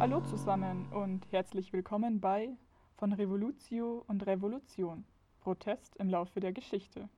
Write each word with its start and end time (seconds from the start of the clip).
Hallo 0.00 0.22
zusammen 0.22 0.86
und 0.92 1.30
herzlich 1.30 1.74
willkommen 1.74 2.20
bei 2.20 2.56
von 2.96 3.12
Revolutio 3.12 4.02
und 4.08 4.26
Revolution 4.26 5.04
Protest 5.40 5.94
im 5.96 6.08
Laufe 6.08 6.40
der 6.40 6.54
Geschichte. 6.54 7.10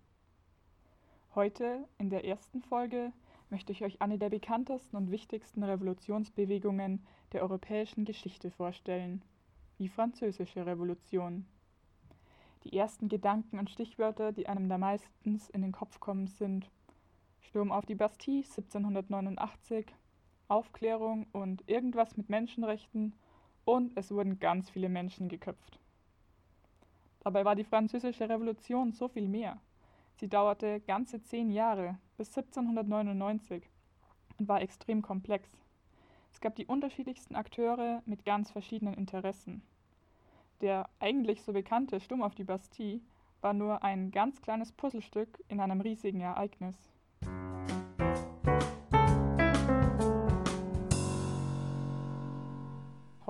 Heute 1.36 1.86
in 1.98 2.10
der 2.10 2.24
ersten 2.24 2.60
Folge 2.60 3.12
möchte 3.50 3.70
ich 3.70 3.84
euch 3.84 4.02
eine 4.02 4.18
der 4.18 4.30
bekanntesten 4.30 4.96
und 4.96 5.12
wichtigsten 5.12 5.62
Revolutionsbewegungen 5.62 7.06
der 7.30 7.42
europäischen 7.42 8.04
Geschichte 8.04 8.50
vorstellen, 8.50 9.22
die 9.78 9.88
Französische 9.88 10.66
Revolution. 10.66 11.46
Die 12.64 12.76
ersten 12.76 13.08
Gedanken 13.08 13.60
und 13.60 13.70
Stichwörter, 13.70 14.32
die 14.32 14.48
einem 14.48 14.68
da 14.68 14.76
meistens 14.76 15.48
in 15.50 15.62
den 15.62 15.70
Kopf 15.70 16.00
kommen, 16.00 16.26
sind 16.26 16.68
Sturm 17.42 17.70
auf 17.70 17.86
die 17.86 17.94
Bastille 17.94 18.38
1789, 18.38 19.86
Aufklärung 20.52 21.26
und 21.32 21.66
irgendwas 21.66 22.16
mit 22.16 22.28
Menschenrechten 22.28 23.14
und 23.64 23.96
es 23.96 24.10
wurden 24.10 24.38
ganz 24.38 24.68
viele 24.68 24.88
Menschen 24.88 25.28
geköpft. 25.28 25.78
Dabei 27.20 27.44
war 27.44 27.54
die 27.54 27.64
Französische 27.64 28.28
Revolution 28.28 28.92
so 28.92 29.08
viel 29.08 29.28
mehr. 29.28 29.58
Sie 30.16 30.28
dauerte 30.28 30.80
ganze 30.80 31.22
zehn 31.22 31.50
Jahre 31.50 31.98
bis 32.16 32.28
1799 32.28 33.62
und 34.38 34.48
war 34.48 34.60
extrem 34.60 35.00
komplex. 35.00 35.48
Es 36.32 36.40
gab 36.40 36.54
die 36.56 36.66
unterschiedlichsten 36.66 37.34
Akteure 37.34 38.02
mit 38.04 38.24
ganz 38.24 38.50
verschiedenen 38.50 38.94
Interessen. 38.94 39.62
Der 40.60 40.88
eigentlich 41.00 41.42
so 41.42 41.52
bekannte 41.52 41.98
Sturm 41.98 42.22
auf 42.22 42.34
die 42.34 42.44
Bastille 42.44 43.00
war 43.40 43.54
nur 43.54 43.82
ein 43.82 44.10
ganz 44.10 44.42
kleines 44.42 44.72
Puzzlestück 44.72 45.42
in 45.48 45.60
einem 45.60 45.80
riesigen 45.80 46.20
Ereignis. 46.20 46.76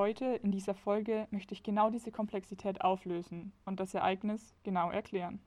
Heute 0.03 0.25
in 0.43 0.51
dieser 0.51 0.75
Folge 0.75 1.29
möchte 1.31 1.55
ich 1.55 1.63
genau 1.63 1.89
diese 1.89 2.11
Komplexität 2.11 2.81
auflösen 2.81 3.53
und 3.65 3.79
das 3.79 3.95
Ereignis 3.95 4.53
genau 4.65 4.91
erklären. 4.91 5.39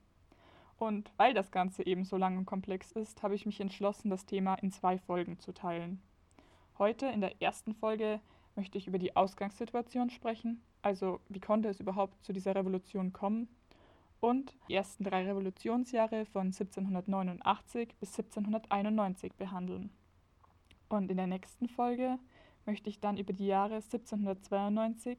Und 0.78 1.12
weil 1.18 1.34
das 1.34 1.50
Ganze 1.50 1.84
eben 1.84 2.04
so 2.04 2.16
lang 2.16 2.38
und 2.38 2.46
komplex 2.46 2.92
ist, 2.92 3.22
habe 3.22 3.34
ich 3.34 3.44
mich 3.44 3.60
entschlossen, 3.60 4.08
das 4.08 4.24
Thema 4.24 4.54
in 4.54 4.72
zwei 4.72 4.96
Folgen 4.96 5.38
zu 5.40 5.52
teilen. 5.52 6.00
Heute 6.78 7.04
in 7.04 7.20
der 7.20 7.42
ersten 7.42 7.74
Folge 7.74 8.18
möchte 8.54 8.78
ich 8.78 8.86
über 8.86 8.96
die 8.98 9.14
Ausgangssituation 9.14 10.08
sprechen, 10.08 10.62
also 10.80 11.20
wie 11.28 11.40
konnte 11.40 11.68
es 11.68 11.78
überhaupt 11.78 12.24
zu 12.24 12.32
dieser 12.32 12.54
Revolution 12.54 13.12
kommen, 13.12 13.50
und 14.20 14.56
die 14.70 14.74
ersten 14.74 15.04
drei 15.04 15.26
Revolutionsjahre 15.26 16.24
von 16.24 16.46
1789 16.46 17.94
bis 18.00 18.18
1791 18.18 19.34
behandeln. 19.34 19.90
Und 20.88 21.10
in 21.10 21.18
der 21.18 21.26
nächsten 21.26 21.68
Folge 21.68 22.18
möchte 22.66 22.90
ich 22.90 23.00
dann 23.00 23.16
über 23.16 23.32
die 23.32 23.46
Jahre 23.46 23.76
1792 23.76 25.18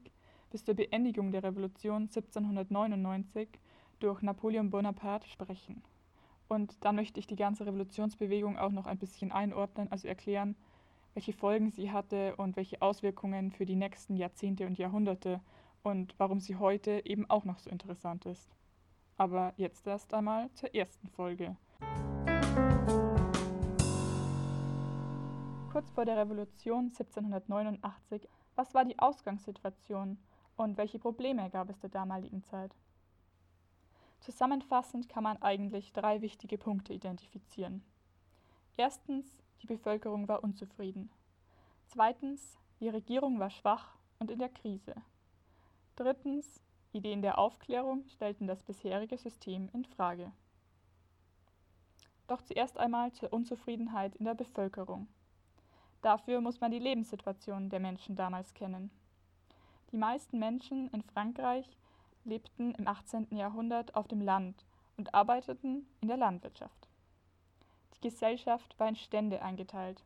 bis 0.50 0.64
zur 0.64 0.74
Beendigung 0.74 1.32
der 1.32 1.42
Revolution 1.42 2.02
1799 2.02 3.48
durch 4.00 4.22
Napoleon 4.22 4.70
Bonaparte 4.70 5.28
sprechen. 5.28 5.82
Und 6.48 6.82
dann 6.84 6.96
möchte 6.96 7.20
ich 7.20 7.26
die 7.26 7.36
ganze 7.36 7.66
Revolutionsbewegung 7.66 8.58
auch 8.58 8.72
noch 8.72 8.86
ein 8.86 8.98
bisschen 8.98 9.32
einordnen, 9.32 9.90
also 9.90 10.08
erklären, 10.08 10.56
welche 11.14 11.32
Folgen 11.32 11.70
sie 11.70 11.90
hatte 11.90 12.36
und 12.36 12.56
welche 12.56 12.80
Auswirkungen 12.80 13.50
für 13.50 13.66
die 13.66 13.76
nächsten 13.76 14.16
Jahrzehnte 14.16 14.66
und 14.66 14.78
Jahrhunderte 14.78 15.40
und 15.82 16.14
warum 16.18 16.40
sie 16.40 16.56
heute 16.56 17.04
eben 17.04 17.28
auch 17.28 17.44
noch 17.44 17.58
so 17.58 17.70
interessant 17.70 18.24
ist. 18.24 18.48
Aber 19.16 19.52
jetzt 19.56 19.86
erst 19.86 20.14
einmal 20.14 20.50
zur 20.52 20.74
ersten 20.74 21.08
Folge. 21.08 21.56
Kurz 25.78 25.92
vor 25.92 26.04
der 26.04 26.16
Revolution 26.16 26.86
1789, 26.86 28.28
was 28.56 28.74
war 28.74 28.84
die 28.84 28.98
Ausgangssituation 28.98 30.18
und 30.56 30.76
welche 30.76 30.98
Probleme 30.98 31.48
gab 31.50 31.70
es 31.70 31.78
der 31.78 31.88
damaligen 31.88 32.42
Zeit? 32.42 32.74
Zusammenfassend 34.18 35.08
kann 35.08 35.22
man 35.22 35.40
eigentlich 35.40 35.92
drei 35.92 36.20
wichtige 36.20 36.58
Punkte 36.58 36.92
identifizieren. 36.94 37.84
Erstens, 38.76 39.40
die 39.62 39.68
Bevölkerung 39.68 40.26
war 40.26 40.42
unzufrieden. 40.42 41.12
Zweitens, 41.86 42.58
die 42.80 42.88
Regierung 42.88 43.38
war 43.38 43.50
schwach 43.50 43.94
und 44.18 44.32
in 44.32 44.40
der 44.40 44.48
Krise. 44.48 44.96
Drittens, 45.94 46.60
Ideen 46.90 47.22
der 47.22 47.38
Aufklärung 47.38 48.02
stellten 48.08 48.48
das 48.48 48.64
bisherige 48.64 49.16
System 49.16 49.68
in 49.72 49.84
Frage. 49.84 50.32
Doch 52.26 52.42
zuerst 52.42 52.78
einmal 52.78 53.12
zur 53.12 53.32
Unzufriedenheit 53.32 54.16
in 54.16 54.24
der 54.24 54.34
Bevölkerung. 54.34 55.06
Dafür 56.02 56.40
muss 56.40 56.60
man 56.60 56.70
die 56.70 56.78
Lebenssituation 56.78 57.70
der 57.70 57.80
Menschen 57.80 58.14
damals 58.14 58.54
kennen. 58.54 58.90
Die 59.90 59.96
meisten 59.96 60.38
Menschen 60.38 60.88
in 60.90 61.02
Frankreich 61.02 61.76
lebten 62.24 62.74
im 62.74 62.86
18. 62.86 63.28
Jahrhundert 63.30 63.94
auf 63.94 64.06
dem 64.06 64.20
Land 64.20 64.64
und 64.96 65.14
arbeiteten 65.14 65.86
in 66.00 66.08
der 66.08 66.16
Landwirtschaft. 66.16 66.88
Die 67.96 68.08
Gesellschaft 68.08 68.78
war 68.78 68.88
in 68.88 68.96
Stände 68.96 69.42
eingeteilt. 69.42 70.04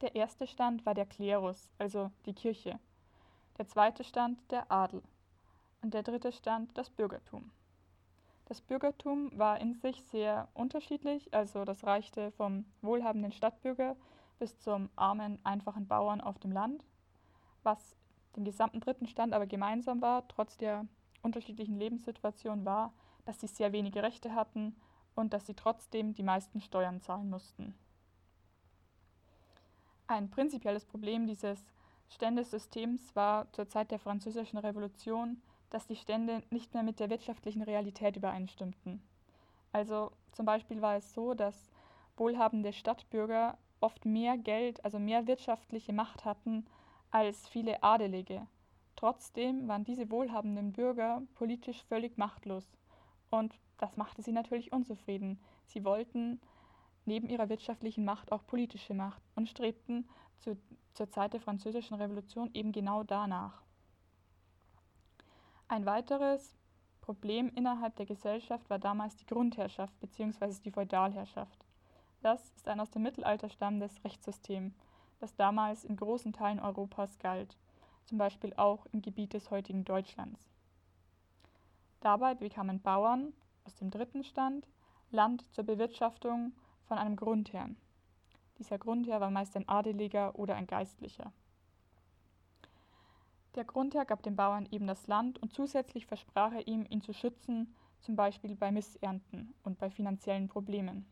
Der 0.00 0.14
erste 0.14 0.46
Stand 0.46 0.86
war 0.86 0.94
der 0.94 1.06
Klerus, 1.06 1.68
also 1.78 2.10
die 2.26 2.32
Kirche. 2.32 2.78
Der 3.58 3.66
zweite 3.66 4.04
Stand 4.04 4.38
der 4.50 4.70
Adel. 4.70 5.02
Und 5.82 5.94
der 5.94 6.02
dritte 6.02 6.32
Stand 6.32 6.76
das 6.76 6.90
Bürgertum. 6.90 7.50
Das 8.46 8.60
Bürgertum 8.60 9.30
war 9.36 9.60
in 9.60 9.74
sich 9.74 10.02
sehr 10.04 10.48
unterschiedlich, 10.54 11.32
also 11.34 11.64
das 11.64 11.84
reichte 11.84 12.30
vom 12.32 12.64
wohlhabenden 12.80 13.32
Stadtbürger 13.32 13.94
bis 14.38 14.58
zum 14.60 14.88
armen, 14.96 15.38
einfachen 15.44 15.86
Bauern 15.86 16.20
auf 16.20 16.38
dem 16.38 16.52
Land. 16.52 16.84
Was 17.62 17.96
dem 18.36 18.44
gesamten 18.44 18.80
dritten 18.80 19.06
Stand 19.06 19.34
aber 19.34 19.46
gemeinsam 19.46 20.00
war, 20.00 20.26
trotz 20.28 20.56
der 20.56 20.86
unterschiedlichen 21.22 21.78
Lebenssituationen, 21.78 22.64
war, 22.64 22.92
dass 23.24 23.40
sie 23.40 23.46
sehr 23.46 23.72
wenige 23.72 24.02
Rechte 24.02 24.34
hatten 24.34 24.76
und 25.14 25.32
dass 25.32 25.46
sie 25.46 25.54
trotzdem 25.54 26.14
die 26.14 26.22
meisten 26.22 26.60
Steuern 26.60 27.00
zahlen 27.00 27.28
mussten. 27.28 27.74
Ein 30.06 30.30
prinzipielles 30.30 30.86
Problem 30.86 31.26
dieses 31.26 31.58
Ständesystems 32.08 33.14
war 33.14 33.52
zur 33.52 33.68
Zeit 33.68 33.90
der 33.90 33.98
Französischen 33.98 34.58
Revolution, 34.58 35.42
dass 35.70 35.86
die 35.86 35.96
Stände 35.96 36.42
nicht 36.50 36.72
mehr 36.72 36.82
mit 36.82 37.00
der 37.00 37.10
wirtschaftlichen 37.10 37.62
Realität 37.62 38.16
übereinstimmten. 38.16 39.02
Also 39.72 40.12
zum 40.32 40.46
Beispiel 40.46 40.80
war 40.80 40.96
es 40.96 41.12
so, 41.12 41.34
dass 41.34 41.70
wohlhabende 42.16 42.72
Stadtbürger 42.72 43.58
oft 43.80 44.04
mehr 44.04 44.36
Geld, 44.36 44.84
also 44.84 44.98
mehr 44.98 45.26
wirtschaftliche 45.26 45.92
Macht 45.92 46.24
hatten 46.24 46.66
als 47.10 47.48
viele 47.48 47.82
Adelige. 47.82 48.46
Trotzdem 48.96 49.68
waren 49.68 49.84
diese 49.84 50.10
wohlhabenden 50.10 50.72
Bürger 50.72 51.22
politisch 51.34 51.84
völlig 51.84 52.18
machtlos. 52.18 52.66
Und 53.30 53.54
das 53.76 53.96
machte 53.96 54.22
sie 54.22 54.32
natürlich 54.32 54.72
unzufrieden. 54.72 55.38
Sie 55.66 55.84
wollten 55.84 56.40
neben 57.04 57.28
ihrer 57.28 57.48
wirtschaftlichen 57.48 58.04
Macht 58.04 58.32
auch 58.32 58.46
politische 58.46 58.94
Macht 58.94 59.22
und 59.34 59.48
strebten 59.48 60.08
zu, 60.38 60.56
zur 60.94 61.10
Zeit 61.10 61.32
der 61.32 61.40
Französischen 61.40 61.94
Revolution 61.94 62.50
eben 62.54 62.72
genau 62.72 63.02
danach. 63.02 63.62
Ein 65.68 65.86
weiteres 65.86 66.56
Problem 67.00 67.50
innerhalb 67.54 67.96
der 67.96 68.06
Gesellschaft 68.06 68.68
war 68.68 68.78
damals 68.78 69.16
die 69.16 69.26
Grundherrschaft 69.26 69.98
bzw. 70.00 70.54
die 70.64 70.70
Feudalherrschaft. 70.70 71.64
Das 72.20 72.50
ist 72.56 72.68
ein 72.68 72.80
aus 72.80 72.90
dem 72.90 73.02
Mittelalter 73.02 73.48
stammendes 73.48 74.04
Rechtssystem, 74.04 74.74
das 75.20 75.34
damals 75.36 75.84
in 75.84 75.96
großen 75.96 76.32
Teilen 76.32 76.60
Europas 76.60 77.18
galt 77.18 77.56
zum 78.08 78.18
Beispiel 78.18 78.54
auch 78.54 78.86
im 78.92 79.02
Gebiet 79.02 79.34
des 79.34 79.50
heutigen 79.50 79.84
Deutschlands. 79.84 80.40
Dabei 82.00 82.34
bekamen 82.34 82.80
Bauern 82.80 83.34
aus 83.64 83.74
dem 83.76 83.90
dritten 83.90 84.24
Stand 84.24 84.66
Land 85.10 85.44
zur 85.54 85.64
Bewirtschaftung 85.64 86.52
von 86.86 86.98
einem 86.98 87.16
Grundherrn. 87.16 87.76
Dieser 88.58 88.78
Grundherr 88.78 89.20
war 89.20 89.30
meist 89.30 89.56
ein 89.56 89.68
Adeliger 89.68 90.38
oder 90.38 90.56
ein 90.56 90.66
Geistlicher. 90.66 91.32
Der 93.54 93.64
Grundherr 93.64 94.04
gab 94.04 94.22
dem 94.22 94.36
Bauern 94.36 94.66
eben 94.70 94.86
das 94.86 95.06
Land 95.06 95.38
und 95.40 95.52
zusätzlich 95.52 96.06
versprach 96.06 96.52
er 96.52 96.66
ihm, 96.66 96.86
ihn 96.88 97.02
zu 97.02 97.12
schützen, 97.12 97.74
zum 98.00 98.16
Beispiel 98.16 98.54
bei 98.54 98.70
Missernten 98.70 99.54
und 99.64 99.78
bei 99.78 99.90
finanziellen 99.90 100.48
Problemen. 100.48 101.06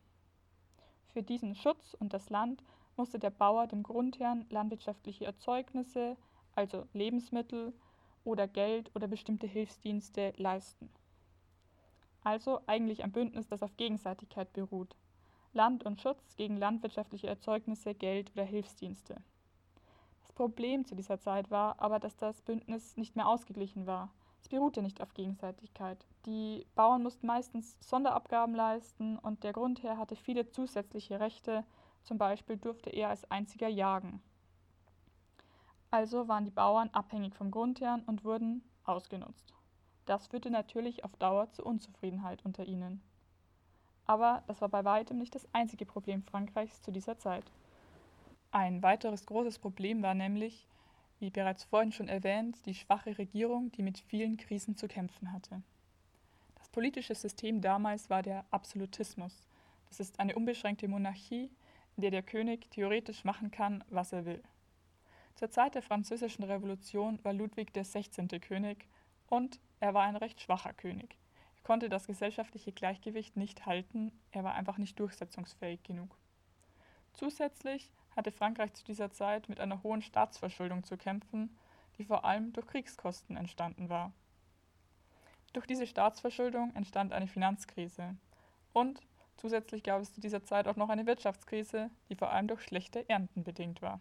Für 1.16 1.22
diesen 1.22 1.54
Schutz 1.54 1.94
und 1.94 2.12
das 2.12 2.28
Land 2.28 2.62
musste 2.98 3.18
der 3.18 3.30
Bauer 3.30 3.66
dem 3.66 3.82
Grundherrn 3.82 4.44
landwirtschaftliche 4.50 5.24
Erzeugnisse, 5.24 6.14
also 6.54 6.86
Lebensmittel 6.92 7.72
oder 8.22 8.46
Geld 8.46 8.94
oder 8.94 9.08
bestimmte 9.08 9.46
Hilfsdienste 9.46 10.34
leisten. 10.36 10.90
Also 12.22 12.60
eigentlich 12.66 13.02
ein 13.02 13.12
Bündnis, 13.12 13.48
das 13.48 13.62
auf 13.62 13.78
Gegenseitigkeit 13.78 14.52
beruht. 14.52 14.94
Land 15.54 15.86
und 15.86 16.02
Schutz 16.02 16.36
gegen 16.36 16.58
landwirtschaftliche 16.58 17.28
Erzeugnisse, 17.28 17.94
Geld 17.94 18.30
oder 18.32 18.44
Hilfsdienste. 18.44 19.16
Das 20.20 20.32
Problem 20.32 20.84
zu 20.84 20.94
dieser 20.94 21.18
Zeit 21.18 21.50
war 21.50 21.80
aber, 21.80 21.98
dass 21.98 22.18
das 22.18 22.42
Bündnis 22.42 22.98
nicht 22.98 23.16
mehr 23.16 23.26
ausgeglichen 23.26 23.86
war. 23.86 24.12
Es 24.46 24.50
beruhte 24.50 24.81
nicht 24.81 25.00
auf 25.00 25.12
Gegenseitigkeit. 25.12 26.06
Die 26.25 26.64
Bauern 26.76 27.02
mussten 27.02 27.26
meistens 27.26 27.76
Sonderabgaben 27.81 28.54
leisten 28.54 29.19
und 29.19 29.43
der 29.43 29.52
Grundherr 29.52 29.98
hatte 29.98 30.14
viele 30.14 30.48
zusätzliche 30.48 31.19
Rechte, 31.19 31.64
zum 32.04 32.16
Beispiel 32.16 32.56
durfte 32.56 32.90
er 32.90 33.08
als 33.08 33.28
einziger 33.28 33.66
jagen. 33.66 34.22
Also 35.90 36.28
waren 36.28 36.44
die 36.44 36.52
Bauern 36.52 36.90
abhängig 36.93 37.34
vom 37.34 37.50
Grundherrn 37.50 38.04
und 38.06 38.22
wurden 38.22 38.62
ausgenutzt. 38.84 39.52
Das 40.04 40.28
führte 40.28 40.52
natürlich 40.52 41.02
auf 41.02 41.16
Dauer 41.16 41.50
zu 41.50 41.64
Unzufriedenheit 41.64 42.44
unter 42.44 42.64
ihnen. 42.66 43.02
Aber 44.04 44.44
das 44.46 44.60
war 44.60 44.69
bei 44.69 44.84
weitem 44.84 45.19
nicht 45.19 45.34
das 45.34 45.52
einzige 45.52 45.87
Problem 45.87 46.22
Frankreichs 46.22 46.82
zu 46.82 46.92
dieser 46.92 47.19
Zeit. 47.19 47.50
Ein 48.52 48.81
weiteres 48.84 49.26
großes 49.26 49.58
Problem 49.58 50.04
war 50.04 50.14
nämlich, 50.14 50.69
wie 51.18 51.30
bereits 51.30 51.64
vorhin 51.64 51.92
schon 51.92 52.08
erwähnt, 52.08 52.64
die 52.66 52.74
schwache 52.74 53.18
Regierung, 53.18 53.72
die 53.72 53.82
mit 53.82 53.98
vielen 53.98 54.36
Krisen 54.36 54.76
zu 54.76 54.88
kämpfen 54.88 55.32
hatte. 55.32 55.62
Das 56.56 56.68
politische 56.68 57.14
System 57.14 57.60
damals 57.60 58.10
war 58.10 58.22
der 58.22 58.44
Absolutismus. 58.50 59.46
Das 59.88 60.00
ist 60.00 60.20
eine 60.20 60.34
unbeschränkte 60.34 60.88
Monarchie, 60.88 61.50
in 61.96 62.02
der 62.02 62.10
der 62.10 62.22
König 62.22 62.70
theoretisch 62.70 63.24
machen 63.24 63.50
kann, 63.50 63.82
was 63.88 64.12
er 64.12 64.26
will. 64.26 64.42
Zur 65.34 65.50
Zeit 65.50 65.74
der 65.74 65.82
Französischen 65.82 66.44
Revolution 66.44 67.18
war 67.22 67.32
Ludwig 67.32 67.72
der 67.72 67.84
16. 67.84 68.28
König 68.40 68.86
und 69.28 69.60
er 69.80 69.94
war 69.94 70.04
ein 70.04 70.16
recht 70.16 70.40
schwacher 70.40 70.72
König. 70.72 71.16
Er 71.56 71.62
konnte 71.62 71.88
das 71.88 72.06
gesellschaftliche 72.06 72.72
Gleichgewicht 72.72 73.36
nicht 73.36 73.66
halten, 73.66 74.12
er 74.30 74.44
war 74.44 74.54
einfach 74.54 74.78
nicht 74.78 74.98
durchsetzungsfähig 74.98 75.82
genug. 75.82 76.16
Zusätzlich 77.12 77.90
hatte 78.16 78.32
Frankreich 78.32 78.72
zu 78.72 78.84
dieser 78.84 79.12
Zeit 79.12 79.48
mit 79.48 79.60
einer 79.60 79.82
hohen 79.82 80.02
Staatsverschuldung 80.02 80.82
zu 80.82 80.96
kämpfen, 80.96 81.56
die 81.98 82.04
vor 82.04 82.24
allem 82.24 82.52
durch 82.52 82.66
Kriegskosten 82.66 83.36
entstanden 83.36 83.88
war. 83.88 84.12
Durch 85.52 85.66
diese 85.66 85.86
Staatsverschuldung 85.86 86.74
entstand 86.74 87.12
eine 87.12 87.28
Finanzkrise 87.28 88.16
und 88.72 89.00
zusätzlich 89.36 89.82
gab 89.82 90.02
es 90.02 90.12
zu 90.12 90.20
dieser 90.20 90.42
Zeit 90.42 90.66
auch 90.66 90.76
noch 90.76 90.88
eine 90.88 91.06
Wirtschaftskrise, 91.06 91.90
die 92.08 92.16
vor 92.16 92.30
allem 92.30 92.48
durch 92.48 92.62
schlechte 92.62 93.08
Ernten 93.08 93.44
bedingt 93.44 93.80
war. 93.82 94.00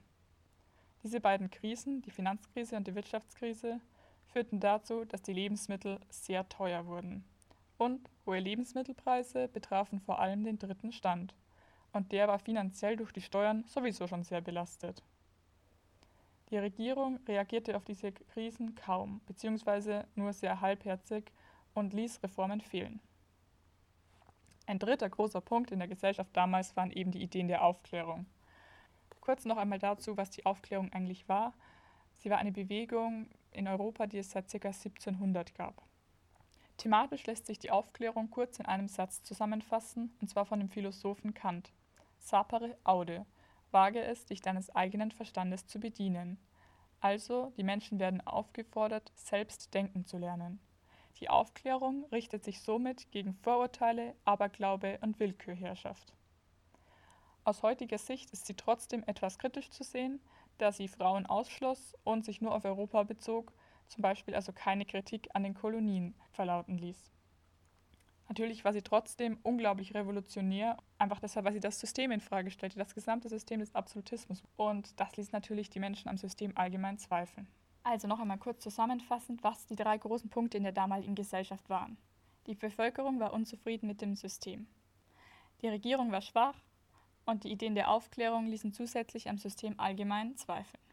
Diese 1.03 1.21
beiden 1.21 1.51
Krisen, 1.51 2.01
die 2.01 2.11
Finanzkrise 2.11 2.75
und 2.75 2.87
die 2.87 2.95
Wirtschaftskrise, 2.95 3.79
führten 4.25 4.59
dazu, 4.59 5.05
dass 5.05 5.21
die 5.21 5.33
Lebensmittel 5.33 5.99
sehr 6.09 6.49
teuer 6.49 6.87
wurden. 6.87 7.23
Und 7.77 8.09
hohe 8.25 8.39
Lebensmittelpreise 8.39 9.47
betrafen 9.47 9.99
vor 9.99 10.19
allem 10.19 10.43
den 10.43 10.57
dritten 10.57 10.91
Stand. 10.91 11.35
Und 11.95 12.11
der 12.11 12.27
war 12.27 12.39
finanziell 12.39 12.97
durch 12.97 13.13
die 13.13 13.21
Steuern 13.21 13.63
sowieso 13.67 14.05
schon 14.05 14.21
sehr 14.21 14.41
belastet. 14.41 15.01
Die 16.49 16.57
Regierung 16.57 17.21
reagierte 17.25 17.77
auf 17.77 17.85
diese 17.85 18.11
Krisen 18.11 18.75
kaum, 18.75 19.21
beziehungsweise 19.27 20.05
nur 20.13 20.33
sehr 20.33 20.59
halbherzig 20.59 21.31
und 21.73 21.93
ließ 21.93 22.21
Reformen 22.21 22.59
fehlen. 22.59 22.99
Ein 24.65 24.77
dritter 24.77 25.09
großer 25.09 25.39
Punkt 25.39 25.71
in 25.71 25.79
der 25.79 25.87
Gesellschaft 25.87 26.31
damals 26.33 26.75
waren 26.75 26.91
eben 26.91 27.11
die 27.11 27.23
Ideen 27.23 27.47
der 27.47 27.63
Aufklärung. 27.63 28.25
Kurz 29.21 29.45
noch 29.45 29.55
einmal 29.55 29.79
dazu, 29.79 30.17
was 30.17 30.29
die 30.31 30.45
Aufklärung 30.45 30.91
eigentlich 30.91 31.29
war. 31.29 31.53
Sie 32.17 32.29
war 32.29 32.39
eine 32.39 32.51
Bewegung 32.51 33.29
in 33.51 33.69
Europa, 33.69 34.05
die 34.05 34.17
es 34.17 34.31
seit 34.31 34.51
ca. 34.51 34.67
1700 34.67 35.55
gab. 35.55 35.81
Thematisch 36.75 37.25
lässt 37.25 37.45
sich 37.45 37.57
die 37.57 37.71
Aufklärung 37.71 38.29
kurz 38.31 38.59
in 38.59 38.65
einem 38.65 38.89
Satz 38.89 39.23
zusammenfassen, 39.23 40.13
und 40.19 40.27
zwar 40.27 40.45
von 40.45 40.59
dem 40.59 40.67
Philosophen 40.67 41.33
Kant. 41.33 41.71
Sapere 42.25 42.75
aude, 42.83 43.25
wage 43.69 44.01
es, 44.01 44.25
dich 44.25 44.41
deines 44.41 44.75
eigenen 44.75 45.11
Verstandes 45.11 45.67
zu 45.67 45.79
bedienen. 45.79 46.39
Also, 46.99 47.53
die 47.55 47.63
Menschen 47.63 47.99
werden 47.99 48.25
aufgefordert, 48.25 49.11
selbst 49.15 49.73
denken 49.75 50.05
zu 50.05 50.17
lernen. 50.17 50.59
Die 51.19 51.29
Aufklärung 51.29 52.05
richtet 52.11 52.43
sich 52.43 52.61
somit 52.61 53.11
gegen 53.11 53.35
Vorurteile, 53.35 54.15
Aberglaube 54.25 54.97
und 55.01 55.19
Willkürherrschaft. 55.19 56.13
Aus 57.43 57.61
heutiger 57.61 57.99
Sicht 57.99 58.31
ist 58.31 58.47
sie 58.47 58.55
trotzdem 58.55 59.03
etwas 59.05 59.37
kritisch 59.37 59.69
zu 59.69 59.83
sehen, 59.83 60.19
da 60.57 60.71
sie 60.71 60.87
Frauen 60.87 61.27
ausschloss 61.27 61.93
und 62.03 62.25
sich 62.25 62.41
nur 62.41 62.55
auf 62.55 62.65
Europa 62.65 63.03
bezog, 63.03 63.53
zum 63.87 64.01
Beispiel 64.01 64.33
also 64.33 64.51
keine 64.51 64.85
Kritik 64.85 65.29
an 65.33 65.43
den 65.43 65.53
Kolonien 65.53 66.15
verlauten 66.31 66.79
ließ. 66.79 67.11
Natürlich 68.27 68.65
war 68.65 68.73
sie 68.73 68.81
trotzdem 68.81 69.37
unglaublich 69.43 69.93
revolutionär, 69.93 70.77
einfach 70.97 71.19
deshalb, 71.19 71.45
weil 71.45 71.53
sie 71.53 71.59
das 71.59 71.79
System 71.79 72.11
in 72.11 72.21
Frage 72.21 72.49
stellte, 72.49 72.79
das 72.79 72.95
gesamte 72.95 73.29
System 73.29 73.59
des 73.59 73.75
Absolutismus. 73.75 74.43
Und 74.55 74.99
das 74.99 75.15
ließ 75.15 75.31
natürlich 75.31 75.69
die 75.69 75.79
Menschen 75.79 76.09
am 76.09 76.17
System 76.17 76.51
allgemein 76.57 76.97
zweifeln. 76.97 77.47
Also 77.83 78.07
noch 78.07 78.19
einmal 78.19 78.39
kurz 78.39 78.63
zusammenfassend, 78.63 79.43
was 79.43 79.67
die 79.67 79.75
drei 79.75 79.97
großen 79.97 80.29
Punkte 80.29 80.57
in 80.57 80.63
der 80.63 80.71
damaligen 80.71 81.13
Gesellschaft 81.13 81.69
waren. 81.69 81.97
Die 82.47 82.55
Bevölkerung 82.55 83.19
war 83.19 83.31
unzufrieden 83.31 83.87
mit 83.87 84.01
dem 84.01 84.15
System. 84.15 84.67
Die 85.61 85.67
Regierung 85.67 86.11
war 86.11 86.21
schwach 86.21 86.55
und 87.25 87.43
die 87.43 87.51
Ideen 87.51 87.75
der 87.75 87.91
Aufklärung 87.91 88.47
ließen 88.47 88.73
zusätzlich 88.73 89.29
am 89.29 89.37
System 89.37 89.79
allgemein 89.79 90.35
zweifeln. 90.35 90.84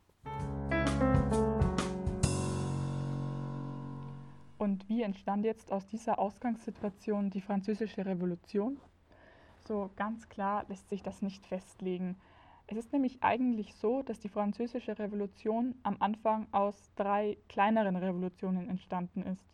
Und 4.63 4.89
wie 4.89 5.03
entstand 5.03 5.45
jetzt 5.45 5.73
aus 5.73 5.89
dieser 5.89 6.21
Ausgangssituation 6.21 7.31
die 7.31 7.41
Französische 7.41 8.07
Revolution? 8.07 8.79
So 9.67 9.91
ganz 9.97 10.29
klar 10.29 10.65
lässt 10.69 10.89
sich 10.89 11.03
das 11.03 11.21
nicht 11.21 11.45
festlegen. 11.49 12.15
Es 12.69 12.77
ist 12.77 12.93
nämlich 12.93 13.25
eigentlich 13.25 13.75
so, 13.75 14.03
dass 14.05 14.21
die 14.21 14.29
Französische 14.29 14.97
Revolution 14.97 15.75
am 15.83 15.97
Anfang 15.99 16.47
aus 16.53 16.93
drei 16.95 17.39
kleineren 17.49 17.97
Revolutionen 17.97 18.69
entstanden 18.69 19.25
ist. 19.25 19.45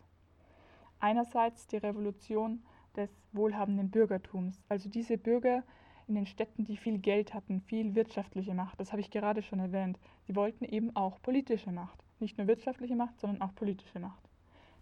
Einerseits 0.99 1.65
die 1.65 1.77
Revolution 1.77 2.61
des 2.95 3.09
wohlhabenden 3.31 3.89
Bürgertums, 3.89 4.61
also 4.69 4.89
diese 4.89 5.17
Bürger, 5.17 5.63
in 6.07 6.13
den 6.13 6.27
Städten, 6.27 6.65
die 6.65 6.77
viel 6.77 6.99
Geld 6.99 7.33
hatten, 7.33 7.61
viel 7.61 7.95
wirtschaftliche 7.95 8.53
Macht. 8.53 8.79
Das 8.79 8.91
habe 8.91 9.01
ich 9.01 9.09
gerade 9.09 9.41
schon 9.41 9.57
erwähnt. 9.57 9.97
Sie 10.27 10.35
wollten 10.35 10.65
eben 10.65 10.95
auch 10.95 11.19
politische 11.23 11.71
Macht. 11.71 11.97
Nicht 12.19 12.37
nur 12.37 12.45
wirtschaftliche 12.45 12.95
Macht, 12.95 13.19
sondern 13.19 13.41
auch 13.41 13.55
politische 13.55 13.99
Macht. 13.99 14.28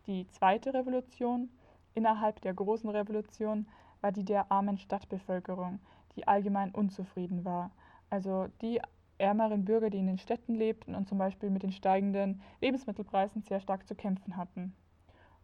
Die 0.08 0.26
zweite 0.30 0.74
Revolution 0.74 1.50
innerhalb 1.94 2.40
der 2.42 2.54
großen 2.54 2.90
Revolution 2.90 3.68
war 4.00 4.14
die 4.14 4.24
der 4.24 4.50
armen 4.52 4.78
Stadtbevölkerung, 4.78 5.80
die 6.16 6.26
allgemein 6.28 6.72
unzufrieden 6.72 7.44
war. 7.44 7.72
Also 8.10 8.48
die 8.62 8.80
ärmeren 9.18 9.66
Bürger, 9.66 9.90
die 9.90 9.98
in 9.98 10.08
den 10.08 10.18
Städten 10.18 10.56
lebten 10.56 10.96
und 10.96 11.10
zum 11.10 11.18
Beispiel 11.18 11.50
mit 11.50 11.64
den 11.64 11.74
steigenden 11.74 12.42
Lebensmittelpreisen 12.62 13.42
sehr 13.42 13.60
stark 13.60 13.86
zu 13.86 13.96
kämpfen 13.96 14.38
hatten. 14.38 14.74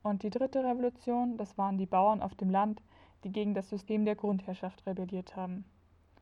Und 0.01 0.23
die 0.23 0.29
dritte 0.29 0.63
Revolution, 0.63 1.37
das 1.37 1.57
waren 1.57 1.77
die 1.77 1.85
Bauern 1.85 2.21
auf 2.21 2.35
dem 2.35 2.49
Land, 2.49 2.81
die 3.25 3.31
gegen 3.31 3.53
das 3.53 3.69
System 3.69 4.05
der 4.05 4.15
Grundherrschaft 4.15 4.85
rebelliert 4.85 5.35
haben. 5.35 5.65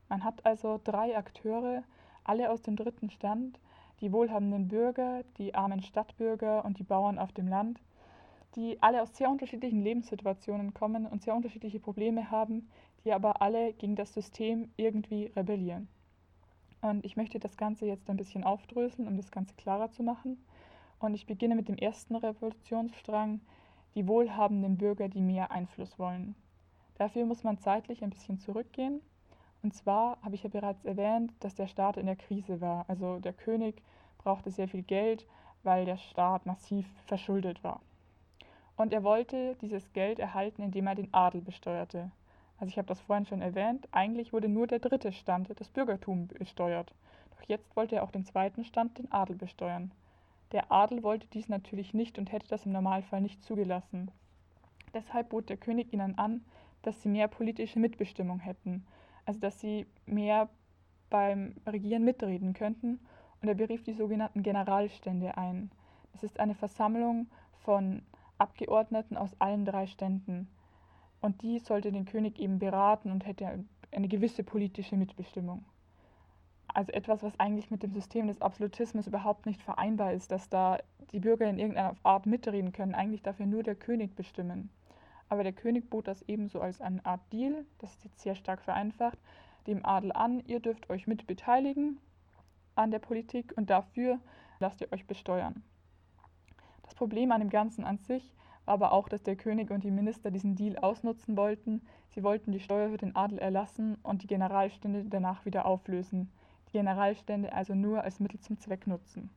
Man 0.09 0.23
hat 0.23 0.45
also 0.45 0.79
drei 0.83 1.15
Akteure, 1.15 1.83
alle 2.23 2.49
aus 2.49 2.61
dem 2.61 2.75
dritten 2.75 3.09
Stand, 3.09 3.59
die 3.99 4.11
wohlhabenden 4.11 4.67
Bürger, 4.67 5.23
die 5.37 5.53
armen 5.53 5.81
Stadtbürger 5.81 6.65
und 6.65 6.79
die 6.79 6.83
Bauern 6.83 7.19
auf 7.19 7.31
dem 7.31 7.47
Land, 7.47 7.79
die 8.55 8.81
alle 8.81 9.01
aus 9.01 9.15
sehr 9.15 9.29
unterschiedlichen 9.29 9.83
Lebenssituationen 9.83 10.73
kommen 10.73 11.05
und 11.05 11.21
sehr 11.21 11.35
unterschiedliche 11.35 11.79
Probleme 11.79 12.31
haben, 12.31 12.69
die 13.03 13.13
aber 13.13 13.41
alle 13.41 13.73
gegen 13.73 13.95
das 13.95 14.13
System 14.13 14.69
irgendwie 14.77 15.31
rebellieren. 15.35 15.87
Und 16.81 17.05
ich 17.05 17.15
möchte 17.15 17.39
das 17.39 17.57
Ganze 17.57 17.85
jetzt 17.85 18.09
ein 18.09 18.17
bisschen 18.17 18.43
aufdröseln, 18.43 19.07
um 19.07 19.17
das 19.17 19.31
Ganze 19.31 19.53
klarer 19.55 19.91
zu 19.91 20.03
machen. 20.03 20.43
Und 20.99 21.13
ich 21.13 21.25
beginne 21.25 21.55
mit 21.55 21.67
dem 21.67 21.77
ersten 21.77 22.15
Revolutionsstrang, 22.15 23.41
die 23.95 24.07
wohlhabenden 24.07 24.77
Bürger, 24.77 25.09
die 25.09 25.21
mehr 25.21 25.51
Einfluss 25.51 25.97
wollen. 25.99 26.35
Dafür 26.95 27.25
muss 27.25 27.43
man 27.43 27.57
zeitlich 27.59 28.03
ein 28.03 28.09
bisschen 28.09 28.39
zurückgehen 28.39 29.01
und 29.63 29.73
zwar 29.75 30.17
habe 30.23 30.35
ich 30.35 30.43
ja 30.43 30.49
bereits 30.49 30.85
erwähnt, 30.85 31.33
dass 31.39 31.55
der 31.55 31.67
Staat 31.67 31.97
in 31.97 32.07
der 32.07 32.15
Krise 32.15 32.61
war. 32.61 32.85
Also 32.87 33.19
der 33.19 33.33
König 33.33 33.81
brauchte 34.17 34.51
sehr 34.51 34.67
viel 34.67 34.81
Geld, 34.81 35.27
weil 35.63 35.85
der 35.85 35.97
Staat 35.97 36.45
massiv 36.45 36.87
verschuldet 37.05 37.63
war. 37.63 37.81
Und 38.81 38.93
er 38.93 39.03
wollte 39.03 39.55
dieses 39.61 39.93
Geld 39.93 40.19
erhalten, 40.19 40.61
indem 40.61 40.87
er 40.87 40.95
den 40.95 41.13
Adel 41.13 41.41
besteuerte. 41.41 42.11
Also 42.57 42.69
ich 42.69 42.77
habe 42.77 42.87
das 42.87 43.01
vorhin 43.01 43.25
schon 43.25 43.41
erwähnt, 43.41 43.87
eigentlich 43.91 44.33
wurde 44.33 44.49
nur 44.49 44.67
der 44.67 44.79
dritte 44.79 45.11
Stand, 45.11 45.49
das 45.59 45.69
Bürgertum, 45.69 46.27
besteuert. 46.27 46.93
Doch 47.31 47.47
jetzt 47.47 47.75
wollte 47.75 47.95
er 47.95 48.03
auch 48.03 48.11
den 48.11 48.25
zweiten 48.25 48.63
Stand, 48.63 48.97
den 48.97 49.11
Adel, 49.11 49.35
besteuern. 49.35 49.91
Der 50.51 50.71
Adel 50.71 51.03
wollte 51.03 51.27
dies 51.27 51.49
natürlich 51.49 51.93
nicht 51.93 52.17
und 52.17 52.31
hätte 52.31 52.47
das 52.47 52.65
im 52.65 52.71
Normalfall 52.71 53.21
nicht 53.21 53.43
zugelassen. 53.43 54.11
Deshalb 54.93 55.29
bot 55.29 55.49
der 55.49 55.57
König 55.57 55.93
ihnen 55.93 56.17
an, 56.17 56.43
dass 56.81 57.01
sie 57.01 57.09
mehr 57.09 57.27
politische 57.27 57.79
Mitbestimmung 57.79 58.39
hätten 58.39 58.85
also 59.25 59.39
dass 59.39 59.59
sie 59.59 59.85
mehr 60.05 60.49
beim 61.09 61.55
Regieren 61.65 62.03
mitreden 62.03 62.53
könnten. 62.53 62.99
Und 63.41 63.47
er 63.47 63.55
berief 63.55 63.83
die 63.83 63.93
sogenannten 63.93 64.43
Generalstände 64.43 65.37
ein. 65.37 65.71
Das 66.13 66.23
ist 66.23 66.39
eine 66.39 66.53
Versammlung 66.53 67.27
von 67.63 68.01
Abgeordneten 68.41 69.17
aus 69.17 69.39
allen 69.39 69.65
drei 69.65 69.85
Ständen. 69.85 70.49
Und 71.21 71.43
die 71.43 71.59
sollte 71.59 71.91
den 71.91 72.05
König 72.05 72.39
eben 72.39 72.57
beraten 72.57 73.11
und 73.11 73.25
hätte 73.25 73.63
eine 73.91 74.07
gewisse 74.07 74.43
politische 74.43 74.97
Mitbestimmung. 74.97 75.63
Also 76.73 76.91
etwas, 76.93 77.21
was 77.21 77.39
eigentlich 77.39 77.69
mit 77.69 77.83
dem 77.83 77.93
System 77.93 78.27
des 78.27 78.41
Absolutismus 78.41 79.07
überhaupt 79.07 79.45
nicht 79.45 79.61
vereinbar 79.61 80.13
ist, 80.13 80.31
dass 80.31 80.49
da 80.49 80.79
die 81.11 81.19
Bürger 81.19 81.49
in 81.49 81.59
irgendeiner 81.59 81.95
Art 82.03 82.25
mitreden 82.25 82.71
können, 82.71 82.95
eigentlich 82.95 83.21
dafür 83.21 83.45
nur 83.45 83.61
der 83.61 83.75
König 83.75 84.15
bestimmen. 84.15 84.69
Aber 85.29 85.43
der 85.43 85.53
König 85.53 85.89
bot 85.89 86.07
das 86.07 86.21
ebenso 86.23 86.61
als 86.61 86.81
eine 86.81 87.05
Art 87.05 87.21
Deal, 87.31 87.65
das 87.79 87.91
ist 87.91 88.03
jetzt 88.03 88.19
sehr 88.19 88.35
stark 88.35 88.61
vereinfacht, 88.61 89.17
dem 89.67 89.85
Adel 89.85 90.11
an, 90.11 90.41
ihr 90.47 90.59
dürft 90.59 90.89
euch 90.89 91.07
mit 91.07 91.27
beteiligen 91.27 91.99
an 92.75 92.91
der 92.91 92.99
Politik 92.99 93.53
und 93.55 93.69
dafür 93.69 94.19
lasst 94.59 94.81
ihr 94.81 94.91
euch 94.91 95.05
besteuern. 95.05 95.61
Das 96.91 96.97
Problem 96.97 97.31
an 97.31 97.39
dem 97.39 97.49
Ganzen 97.49 97.85
an 97.85 97.99
sich 97.99 98.33
war 98.65 98.73
aber 98.73 98.91
auch, 98.91 99.07
dass 99.07 99.23
der 99.23 99.37
König 99.37 99.71
und 99.71 99.85
die 99.85 99.91
Minister 99.91 100.29
diesen 100.29 100.55
Deal 100.55 100.77
ausnutzen 100.77 101.37
wollten. 101.37 101.81
Sie 102.09 102.21
wollten 102.21 102.51
die 102.51 102.59
Steuer 102.59 102.89
für 102.89 102.97
den 102.97 103.15
Adel 103.15 103.39
erlassen 103.39 103.95
und 104.03 104.23
die 104.23 104.27
Generalstände 104.27 105.05
danach 105.07 105.45
wieder 105.45 105.65
auflösen. 105.65 106.29
Die 106.67 106.73
Generalstände 106.73 107.53
also 107.53 107.75
nur 107.75 108.03
als 108.03 108.19
Mittel 108.19 108.41
zum 108.41 108.59
Zweck 108.59 108.87
nutzen. 108.87 109.29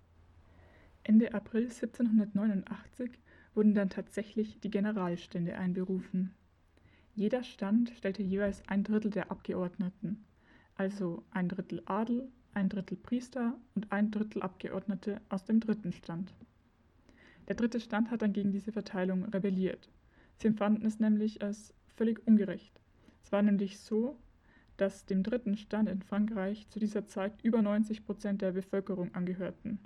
Ende 1.05 1.33
April 1.33 1.67
1789 1.67 3.13
wurden 3.55 3.73
dann 3.73 3.89
tatsächlich 3.89 4.59
die 4.59 4.71
Generalstände 4.73 5.57
einberufen. 5.57 6.35
Jeder 7.15 7.45
Stand 7.45 7.91
stellte 7.91 8.25
jeweils 8.25 8.67
ein 8.67 8.83
Drittel 8.83 9.13
der 9.13 9.31
Abgeordneten, 9.31 10.25
also 10.75 11.23
ein 11.31 11.49
Drittel 11.49 11.83
Adel, 11.87 12.29
ein 12.53 12.69
Drittel 12.69 12.97
Priester 12.97 13.55
und 13.77 13.93
ein 13.93 14.11
Drittel 14.11 14.43
Abgeordnete 14.43 15.21
aus 15.29 15.45
dem 15.45 15.61
dritten 15.61 15.93
Stand. 15.93 16.35
Der 17.49 17.57
dritte 17.57 17.81
Stand 17.81 18.11
hat 18.11 18.23
dann 18.23 18.33
gegen 18.33 18.53
diese 18.53 18.73
Verteilung 18.73 19.25
rebelliert. 19.27 19.91
Sie 20.39 20.49
empfanden 20.49 20.87
es 20.87 20.99
nämlich 20.99 21.43
als 21.43 21.75
völlig 21.95 22.27
ungerecht. 22.27 22.81
Es 23.23 23.33
war 23.33 23.43
nämlich 23.43 23.79
so, 23.79 24.17
dass 24.77 25.07
dem 25.07 25.23
dritten 25.23 25.57
Stand 25.57 25.89
in 25.89 26.03
Frankreich 26.03 26.69
zu 26.69 26.81
dieser 26.81 27.07
Zeit 27.07 27.33
über 27.43 27.63
90 27.63 28.05
Prozent 28.05 28.43
der 28.43 28.53
Bevölkerung 28.53 29.15
angehörten. 29.15 29.79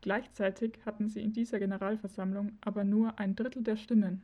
Gleichzeitig 0.00 0.78
hatten 0.86 1.08
sie 1.08 1.20
in 1.20 1.32
dieser 1.32 1.58
Generalversammlung 1.58 2.52
aber 2.60 2.84
nur 2.84 3.18
ein 3.18 3.34
Drittel 3.34 3.62
der 3.62 3.76
Stimmen. 3.76 4.22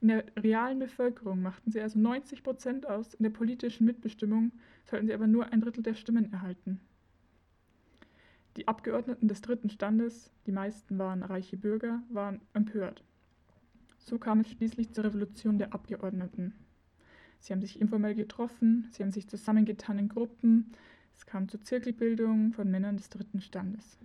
In 0.00 0.08
der 0.08 0.24
realen 0.36 0.78
Bevölkerung 0.78 1.42
machten 1.42 1.70
sie 1.70 1.80
also 1.80 1.98
90 1.98 2.42
Prozent 2.42 2.88
aus, 2.88 3.14
in 3.14 3.22
der 3.22 3.30
politischen 3.30 3.84
Mitbestimmung 3.84 4.52
sollten 4.86 5.06
sie 5.06 5.14
aber 5.14 5.26
nur 5.26 5.52
ein 5.52 5.60
Drittel 5.60 5.82
der 5.82 5.94
Stimmen 5.94 6.32
erhalten. 6.32 6.80
Die 8.60 8.68
Abgeordneten 8.68 9.26
des 9.26 9.40
dritten 9.40 9.70
Standes, 9.70 10.30
die 10.44 10.52
meisten 10.52 10.98
waren 10.98 11.22
reiche 11.22 11.56
Bürger, 11.56 12.02
waren 12.10 12.42
empört. 12.52 13.02
So 13.96 14.18
kam 14.18 14.40
es 14.40 14.50
schließlich 14.50 14.92
zur 14.92 15.04
Revolution 15.04 15.56
der 15.56 15.72
Abgeordneten. 15.72 16.52
Sie 17.38 17.54
haben 17.54 17.62
sich 17.62 17.80
informell 17.80 18.14
getroffen, 18.14 18.86
sie 18.90 19.02
haben 19.02 19.12
sich 19.12 19.26
zusammengetan 19.28 19.98
in 19.98 20.10
Gruppen, 20.10 20.74
es 21.14 21.24
kam 21.24 21.48
zur 21.48 21.62
Zirkelbildung 21.62 22.52
von 22.52 22.70
Männern 22.70 22.98
des 22.98 23.08
dritten 23.08 23.40
Standes. 23.40 23.96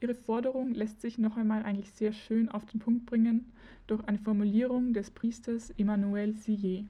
Ihre 0.00 0.16
Forderung 0.16 0.74
lässt 0.74 1.00
sich 1.00 1.16
noch 1.16 1.36
einmal 1.36 1.62
eigentlich 1.62 1.92
sehr 1.92 2.12
schön 2.12 2.48
auf 2.48 2.66
den 2.66 2.80
Punkt 2.80 3.06
bringen 3.06 3.52
durch 3.86 4.02
eine 4.02 4.18
Formulierung 4.18 4.94
des 4.94 5.12
Priesters 5.12 5.70
Emmanuel 5.78 6.34
Sillet. 6.34 6.86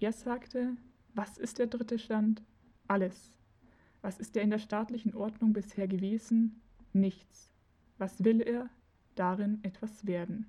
Er 0.00 0.12
sagte, 0.12 0.72
was 1.14 1.38
ist 1.38 1.60
der 1.60 1.68
dritte 1.68 2.00
Stand? 2.00 2.42
Alles. 2.88 3.37
Was 4.00 4.18
ist 4.18 4.36
er 4.36 4.42
in 4.42 4.50
der 4.50 4.58
staatlichen 4.58 5.14
Ordnung 5.14 5.52
bisher 5.52 5.88
gewesen? 5.88 6.60
Nichts. 6.92 7.50
Was 7.98 8.22
will 8.24 8.40
er? 8.40 8.70
Darin 9.16 9.58
etwas 9.62 10.06
werden. 10.06 10.46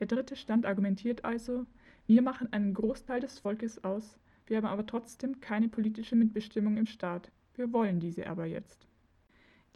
Der 0.00 0.06
dritte 0.06 0.36
Stand 0.36 0.64
argumentiert 0.64 1.24
also, 1.24 1.66
wir 2.06 2.22
machen 2.22 2.52
einen 2.52 2.74
Großteil 2.74 3.20
des 3.20 3.38
Volkes 3.38 3.84
aus, 3.84 4.18
wir 4.46 4.56
haben 4.56 4.66
aber 4.66 4.86
trotzdem 4.86 5.40
keine 5.40 5.68
politische 5.68 6.16
Mitbestimmung 6.16 6.76
im 6.76 6.86
Staat. 6.86 7.30
Wir 7.54 7.72
wollen 7.72 8.00
diese 8.00 8.26
aber 8.26 8.46
jetzt. 8.46 8.86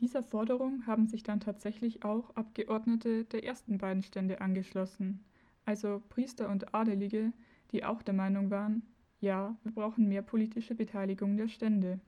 Dieser 0.01 0.23
Forderung 0.23 0.87
haben 0.87 1.07
sich 1.07 1.23
dann 1.23 1.41
tatsächlich 1.41 2.05
auch 2.05 2.35
Abgeordnete 2.37 3.25
der 3.25 3.45
ersten 3.45 3.79
beiden 3.79 4.03
Stände 4.03 4.41
angeschlossen, 4.41 5.25
also 5.65 6.03
Priester 6.09 6.49
und 6.49 6.75
Adelige, 6.75 7.33
die 7.73 7.85
auch 7.85 8.03
der 8.03 8.15
Meinung 8.15 8.51
waren, 8.51 8.83
ja, 9.21 9.57
wir 9.65 9.73
brauchen 9.73 10.09
mehr 10.09 10.23
politische 10.23 10.75
Beteiligung 10.75 11.37
der 11.37 11.49
Stände 11.49 12.01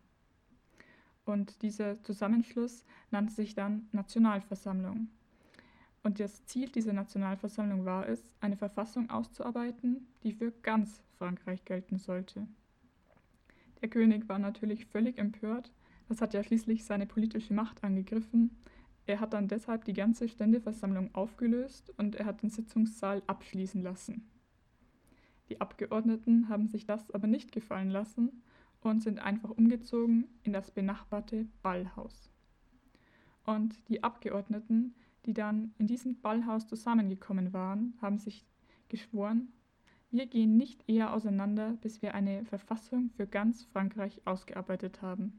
und 1.31 1.63
dieser 1.63 2.03
Zusammenschluss 2.03 2.85
nannte 3.11 3.33
sich 3.33 3.55
dann 3.55 3.89
Nationalversammlung. 3.93 5.09
Und 6.03 6.19
das 6.19 6.45
Ziel 6.47 6.69
dieser 6.71 6.93
Nationalversammlung 6.93 7.85
war 7.85 8.09
es, 8.09 8.21
eine 8.41 8.57
Verfassung 8.57 9.11
auszuarbeiten, 9.11 10.07
die 10.23 10.33
für 10.33 10.51
ganz 10.63 11.03
Frankreich 11.19 11.65
gelten 11.65 11.99
sollte. 11.99 12.47
Der 13.83 13.89
König 13.89 14.29
war 14.29 14.39
natürlich 14.39 14.87
völlig 14.87 15.19
empört, 15.19 15.73
das 16.09 16.21
hat 16.21 16.35
ja 16.35 16.43
schließlich 16.43 16.85
seine 16.85 17.07
politische 17.07 17.55
Macht 17.55 17.85
angegriffen. 17.85 18.51
Er 19.07 19.21
hat 19.21 19.33
dann 19.33 19.47
deshalb 19.47 19.85
die 19.85 19.93
ganze 19.93 20.29
Ständeversammlung 20.29 21.15
aufgelöst 21.15 21.93
und 21.99 22.17
er 22.17 22.27
hat 22.27 22.43
den 22.43 22.51
Sitzungssaal 22.51 23.23
abschließen 23.27 23.83
lassen. 23.83 24.29
Die 25.49 25.61
Abgeordneten 25.61 26.49
haben 26.49 26.67
sich 26.67 26.87
das 26.87 27.11
aber 27.11 27.27
nicht 27.27 27.53
gefallen 27.53 27.91
lassen 27.91 28.43
und 28.81 29.03
sind 29.03 29.19
einfach 29.19 29.51
umgezogen 29.51 30.27
in 30.43 30.53
das 30.53 30.71
benachbarte 30.71 31.47
Ballhaus. 31.63 32.31
Und 33.45 33.77
die 33.89 34.03
Abgeordneten, 34.03 34.95
die 35.27 35.35
dann 35.35 35.75
in 35.79 35.87
diesem 35.87 36.21
Ballhaus 36.21 36.67
zusammengekommen 36.67 37.53
waren, 37.53 37.95
haben 38.01 38.19
sich 38.19 38.47
geschworen, 38.89 39.53
wir 40.13 40.27
gehen 40.27 40.57
nicht 40.57 40.83
eher 40.89 41.15
auseinander, 41.15 41.75
bis 41.83 42.03
wir 42.03 42.15
eine 42.15 42.45
Verfassung 42.45 43.11
für 43.11 43.29
ganz 43.29 43.65
Frankreich 43.65 44.21
ausgearbeitet 44.25 45.03
haben. 45.03 45.39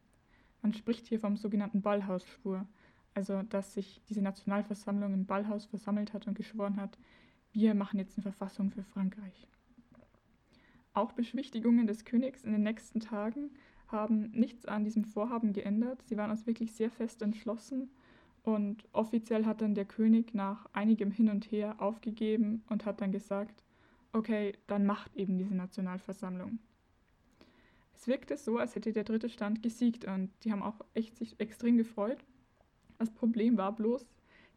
Man 0.61 0.73
spricht 0.73 1.07
hier 1.07 1.19
vom 1.19 1.35
sogenannten 1.35 1.81
Ballhausschwur, 1.81 2.65
also 3.13 3.41
dass 3.43 3.73
sich 3.73 4.01
diese 4.07 4.21
Nationalversammlung 4.21 5.13
im 5.13 5.25
Ballhaus 5.25 5.65
versammelt 5.65 6.13
hat 6.13 6.27
und 6.27 6.35
geschworen 6.35 6.77
hat, 6.77 6.97
wir 7.51 7.73
machen 7.75 7.99
jetzt 7.99 8.17
eine 8.17 8.23
Verfassung 8.23 8.71
für 8.71 8.83
Frankreich. 8.83 9.49
Auch 10.93 11.13
Beschwichtigungen 11.13 11.87
des 11.87 12.05
Königs 12.05 12.43
in 12.43 12.51
den 12.51 12.63
nächsten 12.63 12.99
Tagen 12.99 13.51
haben 13.87 14.31
nichts 14.31 14.65
an 14.65 14.83
diesem 14.83 15.05
Vorhaben 15.05 15.53
geändert. 15.53 16.01
Sie 16.05 16.17
waren 16.17 16.29
also 16.29 16.47
wirklich 16.47 16.73
sehr 16.73 16.89
fest 16.89 17.21
entschlossen 17.21 17.89
und 18.43 18.83
offiziell 18.91 19.45
hat 19.45 19.61
dann 19.61 19.75
der 19.75 19.85
König 19.85 20.33
nach 20.33 20.67
einigem 20.73 21.11
Hin 21.11 21.29
und 21.29 21.51
Her 21.51 21.75
aufgegeben 21.79 22.63
und 22.69 22.85
hat 22.85 23.01
dann 23.01 23.11
gesagt, 23.11 23.63
okay, 24.13 24.53
dann 24.67 24.85
macht 24.85 25.15
eben 25.15 25.37
diese 25.37 25.55
Nationalversammlung. 25.55 26.59
Es 27.93 28.07
wirkte 28.07 28.35
so, 28.35 28.57
als 28.57 28.75
hätte 28.75 28.91
der 28.93 29.03
dritte 29.03 29.29
Stand 29.29 29.61
gesiegt 29.61 30.05
und 30.05 30.31
die 30.43 30.51
haben 30.51 30.63
auch 30.63 30.81
echt 30.93 31.15
sich 31.17 31.39
extrem 31.39 31.77
gefreut. 31.77 32.17
Das 32.97 33.11
Problem 33.11 33.57
war 33.57 33.75
bloß, 33.75 34.05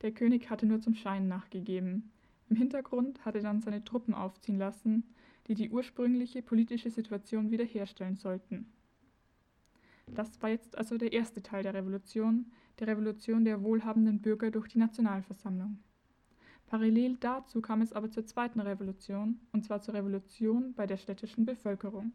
der 0.03 0.13
König 0.13 0.51
hatte 0.51 0.67
nur 0.67 0.81
zum 0.81 0.95
Schein 0.95 1.29
nachgegeben. 1.29 2.11
Im 2.49 2.57
Hintergrund 2.57 3.25
hatte 3.25 3.41
dann 3.41 3.61
seine 3.61 3.85
Truppen 3.85 4.15
aufziehen 4.15 4.59
lassen, 4.59 5.05
die 5.47 5.55
die 5.55 5.71
ursprüngliche 5.71 6.43
politische 6.43 6.91
Situation 6.91 7.51
wiederherstellen 7.51 8.17
sollten. 8.17 8.73
Das 10.07 10.41
war 10.43 10.51
jetzt 10.51 10.77
also 10.77 10.99
der 10.99 11.13
erste 11.13 11.43
Teil 11.43 11.63
der 11.63 11.75
Revolution, 11.75 12.53
der 12.79 12.89
Revolution 12.89 13.45
der 13.45 13.63
wohlhabenden 13.63 14.21
Bürger 14.21 14.51
durch 14.51 14.69
die 14.69 14.79
Nationalversammlung. 14.79 15.79
Parallel 16.67 17.17
dazu 17.17 17.61
kam 17.61 17.83
es 17.83 17.93
aber 17.93 18.11
zur 18.11 18.27
zweiten 18.27 18.61
Revolution, 18.61 19.41
und 19.53 19.65
zwar 19.65 19.81
zur 19.81 19.95
Revolution 19.95 20.75
bei 20.75 20.87
der 20.87 20.97
städtischen 20.97 21.45
Bevölkerung. 21.45 22.13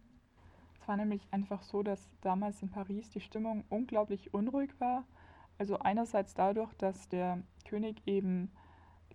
Es 0.81 0.87
war 0.87 0.97
nämlich 0.97 1.27
einfach 1.31 1.61
so, 1.61 1.83
dass 1.83 2.09
damals 2.21 2.61
in 2.61 2.69
Paris 2.69 3.09
die 3.11 3.21
Stimmung 3.21 3.63
unglaublich 3.69 4.33
unruhig 4.33 4.71
war. 4.79 5.05
Also 5.57 5.79
einerseits 5.79 6.33
dadurch, 6.33 6.73
dass 6.73 7.09
der 7.09 7.43
König 7.67 8.01
eben 8.05 8.49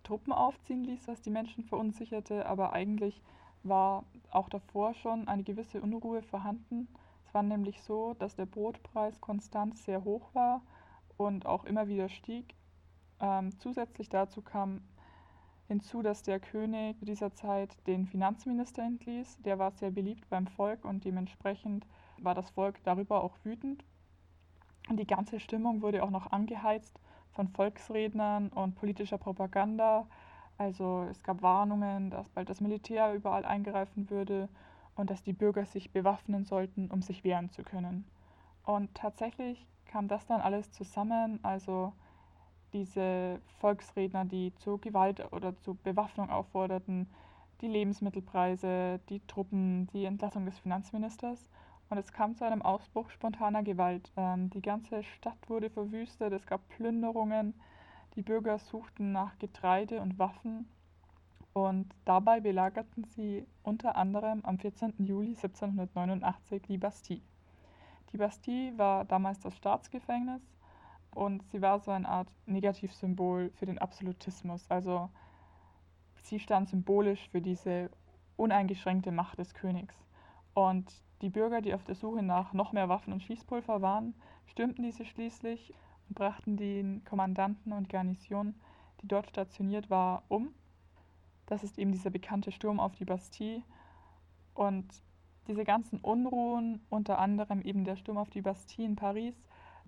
Truppen 0.03 0.31
aufziehen 0.31 0.83
ließ, 0.83 1.07
was 1.07 1.21
die 1.21 1.31
Menschen 1.31 1.63
verunsicherte, 1.63 2.45
aber 2.45 2.73
eigentlich 2.73 3.21
war 3.67 4.03
auch 4.31 4.49
davor 4.49 4.93
schon 4.93 5.27
eine 5.27 5.43
gewisse 5.43 5.81
Unruhe 5.81 6.21
vorhanden. 6.21 6.87
Es 7.27 7.33
war 7.33 7.43
nämlich 7.43 7.81
so, 7.81 8.13
dass 8.15 8.35
der 8.35 8.45
Brotpreis 8.45 9.19
konstant 9.21 9.77
sehr 9.77 10.03
hoch 10.03 10.33
war 10.33 10.61
und 11.17 11.45
auch 11.45 11.65
immer 11.65 11.87
wieder 11.87 12.09
stieg. 12.09 12.55
Ähm, 13.19 13.57
zusätzlich 13.59 14.09
dazu 14.09 14.41
kam 14.41 14.81
hinzu, 15.67 16.01
dass 16.01 16.21
der 16.21 16.39
König 16.39 16.97
zu 16.99 17.05
dieser 17.05 17.33
Zeit 17.33 17.75
den 17.87 18.05
Finanzminister 18.05 18.83
entließ. 18.83 19.41
Der 19.43 19.57
war 19.57 19.71
sehr 19.71 19.91
beliebt 19.91 20.29
beim 20.29 20.47
Volk 20.47 20.85
und 20.85 21.05
dementsprechend 21.05 21.85
war 22.19 22.35
das 22.35 22.49
Volk 22.51 22.83
darüber 22.83 23.23
auch 23.23 23.35
wütend. 23.43 23.83
Und 24.89 24.97
die 24.97 25.07
ganze 25.07 25.39
Stimmung 25.39 25.81
wurde 25.81 26.03
auch 26.03 26.11
noch 26.11 26.31
angeheizt 26.31 26.99
von 27.31 27.47
Volksrednern 27.47 28.49
und 28.49 28.75
politischer 28.75 29.17
Propaganda. 29.17 30.07
Also 30.57 31.05
es 31.09 31.21
gab 31.23 31.41
Warnungen, 31.41 32.09
dass 32.09 32.29
bald 32.29 32.49
das 32.49 32.61
Militär 32.61 33.13
überall 33.13 33.45
eingreifen 33.45 34.09
würde 34.09 34.47
und 34.95 35.09
dass 35.09 35.23
die 35.23 35.33
Bürger 35.33 35.65
sich 35.65 35.91
bewaffnen 35.91 36.45
sollten, 36.45 36.89
um 36.89 37.01
sich 37.01 37.23
wehren 37.23 37.49
zu 37.49 37.63
können. 37.63 38.05
Und 38.63 38.93
tatsächlich 38.95 39.67
kam 39.85 40.07
das 40.07 40.25
dann 40.25 40.41
alles 40.41 40.71
zusammen, 40.71 41.39
also 41.43 41.93
diese 42.73 43.39
Volksredner, 43.59 44.25
die 44.25 44.53
zu 44.55 44.77
Gewalt 44.77 45.31
oder 45.31 45.57
zu 45.57 45.75
Bewaffnung 45.75 46.29
aufforderten, 46.29 47.07
die 47.61 47.67
Lebensmittelpreise, 47.67 48.99
die 49.09 49.21
Truppen, 49.27 49.87
die 49.93 50.05
Entlassung 50.05 50.45
des 50.45 50.57
Finanzministers. 50.59 51.49
Und 51.89 51.97
es 51.97 52.11
kam 52.11 52.35
zu 52.35 52.45
einem 52.45 52.61
Ausbruch 52.61 53.09
spontaner 53.11 53.63
Gewalt. 53.63 54.11
Ähm, 54.17 54.49
die 54.49 54.61
ganze 54.61 55.03
Stadt 55.03 55.37
wurde 55.47 55.69
verwüstet, 55.69 56.33
es 56.33 56.45
gab 56.45 56.67
Plünderungen, 56.69 57.53
die 58.15 58.21
Bürger 58.21 58.57
suchten 58.59 59.11
nach 59.11 59.37
Getreide 59.39 60.01
und 60.01 60.17
Waffen 60.19 60.67
und 61.53 61.93
dabei 62.03 62.39
belagerten 62.39 63.03
sie 63.05 63.45
unter 63.63 63.95
anderem 63.95 64.43
am 64.43 64.57
14. 64.57 64.93
Juli 64.99 65.29
1789 65.29 66.61
die 66.63 66.77
Bastille. 66.77 67.21
Die 68.11 68.17
Bastille 68.17 68.77
war 68.77 69.05
damals 69.05 69.39
das 69.39 69.55
Staatsgefängnis. 69.55 70.41
und 71.13 71.43
sie 71.49 71.61
war 71.61 71.79
so 71.79 71.91
eine 71.91 72.09
Art 72.09 72.27
Negativsymbol 72.45 73.51
für 73.55 73.65
den 73.65 73.79
Absolutismus. 73.79 74.69
Also 74.69 75.09
sie 76.23 76.39
stand 76.39 76.67
symbolisch 76.67 77.29
für 77.29 77.41
diese 77.41 77.89
uneingeschränkte 78.35 79.11
Macht 79.11 79.39
des 79.39 79.53
Königs. 79.53 79.95
Und 80.53 80.91
die 81.21 81.29
Bürger, 81.29 81.61
die 81.61 81.73
auf 81.73 81.83
der 81.85 81.95
Suche 81.95 82.21
nach 82.21 82.51
noch 82.51 82.73
mehr 82.73 82.89
Waffen 82.89 83.13
und 83.13 83.23
Schießpulver 83.23 83.81
waren, 83.81 84.13
stürmten 84.45 84.83
diese 84.83 85.05
schließlich 85.05 85.73
brachten 86.13 86.57
den 86.57 87.03
Kommandanten 87.05 87.73
und 87.73 87.89
Garnison, 87.89 88.55
die 89.01 89.07
dort 89.07 89.29
stationiert 89.29 89.89
war, 89.89 90.23
um. 90.27 90.53
Das 91.45 91.63
ist 91.63 91.77
eben 91.77 91.91
dieser 91.91 92.09
bekannte 92.09 92.51
Sturm 92.51 92.79
auf 92.79 92.95
die 92.95 93.05
Bastille. 93.05 93.61
Und 94.53 94.85
diese 95.47 95.63
ganzen 95.63 95.99
Unruhen, 95.99 96.81
unter 96.89 97.19
anderem 97.19 97.61
eben 97.61 97.83
der 97.83 97.95
Sturm 97.95 98.17
auf 98.17 98.29
die 98.29 98.41
Bastille 98.41 98.87
in 98.87 98.95
Paris, 98.95 99.35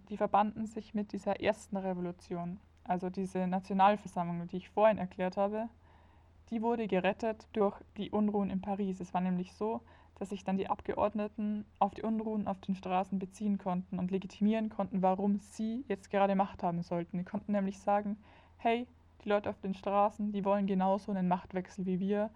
die 0.09 0.17
verbanden 0.17 0.65
sich 0.67 0.93
mit 0.93 1.11
dieser 1.11 1.41
ersten 1.41 1.77
Revolution, 1.77 2.59
also 2.83 3.09
diese 3.09 3.47
Nationalversammlung, 3.47 4.47
die 4.47 4.57
ich 4.57 4.69
vorhin 4.69 4.97
erklärt 4.97 5.37
habe. 5.37 5.67
Die 6.49 6.61
wurde 6.61 6.87
gerettet 6.87 7.47
durch 7.53 7.75
die 7.97 8.11
Unruhen 8.11 8.49
in 8.49 8.61
Paris. 8.61 8.99
Es 9.01 9.13
war 9.13 9.21
nämlich 9.21 9.53
so, 9.53 9.81
dass 10.19 10.29
sich 10.29 10.43
dann 10.43 10.57
die 10.57 10.69
Abgeordneten 10.69 11.65
auf 11.79 11.93
die 11.93 12.01
Unruhen 12.01 12.47
auf 12.47 12.59
den 12.61 12.75
Straßen 12.75 13.19
beziehen 13.19 13.57
konnten 13.57 13.99
und 13.99 14.11
legitimieren 14.11 14.69
konnten, 14.69 15.01
warum 15.01 15.37
sie 15.37 15.85
jetzt 15.87 16.09
gerade 16.09 16.35
Macht 16.35 16.63
haben 16.63 16.81
sollten. 16.81 17.17
Die 17.17 17.23
konnten 17.23 17.51
nämlich 17.51 17.79
sagen, 17.79 18.17
hey, 18.57 18.87
die 19.23 19.29
Leute 19.29 19.49
auf 19.49 19.59
den 19.59 19.73
Straßen, 19.73 20.31
die 20.31 20.43
wollen 20.43 20.65
genauso 20.65 21.11
einen 21.11 21.27
Machtwechsel 21.27 21.85
wie 21.85 21.99
wir 21.99 22.31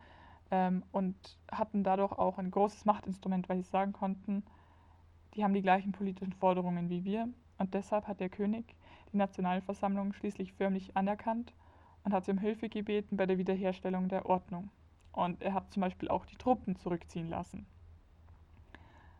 ähm, 0.51 0.83
und 0.91 1.15
hatten 1.51 1.83
dadurch 1.83 2.11
auch 2.13 2.37
ein 2.37 2.51
großes 2.51 2.85
Machtinstrument, 2.85 3.49
weil 3.49 3.57
sie 3.57 3.69
sagen 3.69 3.93
konnten, 3.93 4.43
die 5.33 5.43
haben 5.43 5.53
die 5.53 5.61
gleichen 5.61 5.91
politischen 5.91 6.33
Forderungen 6.33 6.89
wie 6.89 7.03
wir 7.03 7.29
und 7.57 7.73
deshalb 7.73 8.07
hat 8.07 8.19
der 8.19 8.29
König 8.29 8.75
die 9.11 9.17
Nationalversammlung 9.17 10.13
schließlich 10.13 10.53
förmlich 10.53 10.95
anerkannt 10.95 11.53
und 12.03 12.13
hat 12.13 12.25
sie 12.25 12.31
um 12.31 12.37
Hilfe 12.37 12.69
gebeten 12.69 13.17
bei 13.17 13.25
der 13.25 13.37
Wiederherstellung 13.37 14.07
der 14.07 14.25
Ordnung. 14.25 14.69
Und 15.11 15.41
er 15.41 15.53
hat 15.53 15.71
zum 15.71 15.81
Beispiel 15.81 16.09
auch 16.09 16.25
die 16.25 16.37
Truppen 16.37 16.75
zurückziehen 16.75 17.29
lassen. 17.29 17.65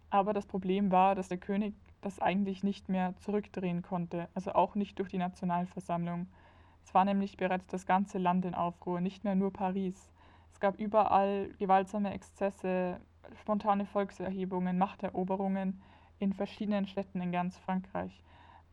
Aber 0.09 0.33
das 0.33 0.45
Problem 0.45 0.91
war, 0.91 1.15
dass 1.15 1.29
der 1.29 1.37
König 1.37 1.73
das 2.01 2.19
eigentlich 2.19 2.63
nicht 2.63 2.89
mehr 2.89 3.15
zurückdrehen 3.17 3.81
konnte, 3.81 4.27
also 4.33 4.53
auch 4.53 4.75
nicht 4.75 4.99
durch 4.99 5.09
die 5.09 5.17
Nationalversammlung. 5.17 6.27
Es 6.83 6.93
war 6.93 7.05
nämlich 7.05 7.37
bereits 7.37 7.67
das 7.67 7.85
ganze 7.85 8.17
Land 8.17 8.45
in 8.45 8.55
Aufruhr, 8.55 9.01
nicht 9.01 9.23
mehr 9.23 9.35
nur 9.35 9.53
Paris. 9.53 10.11
Es 10.51 10.59
gab 10.59 10.79
überall 10.79 11.49
gewaltsame 11.59 12.13
Exzesse, 12.13 12.99
spontane 13.39 13.85
Volkserhebungen, 13.85 14.77
Machteroberungen 14.77 15.81
in 16.19 16.33
verschiedenen 16.33 16.87
Städten 16.87 17.21
in 17.21 17.31
ganz 17.31 17.57
Frankreich. 17.57 18.23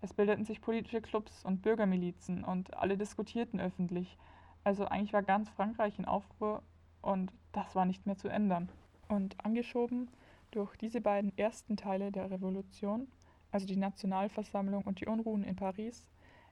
Es 0.00 0.14
bildeten 0.14 0.44
sich 0.44 0.60
politische 0.60 1.00
Clubs 1.00 1.44
und 1.44 1.62
Bürgermilizen 1.62 2.44
und 2.44 2.74
alle 2.76 2.96
diskutierten 2.96 3.60
öffentlich. 3.60 4.16
Also 4.64 4.86
eigentlich 4.86 5.12
war 5.12 5.22
ganz 5.22 5.48
Frankreich 5.50 5.98
in 5.98 6.04
Aufruhr 6.04 6.62
und 7.02 7.32
das 7.52 7.74
war 7.74 7.84
nicht 7.84 8.06
mehr 8.06 8.16
zu 8.16 8.28
ändern. 8.28 8.68
Und 9.08 9.42
angeschoben 9.44 10.08
durch 10.50 10.76
diese 10.76 11.00
beiden 11.00 11.36
ersten 11.36 11.76
Teile 11.76 12.12
der 12.12 12.30
Revolution, 12.30 13.08
also 13.50 13.66
die 13.66 13.76
Nationalversammlung 13.76 14.82
und 14.82 15.00
die 15.00 15.06
Unruhen 15.06 15.44
in 15.44 15.56
Paris, 15.56 16.06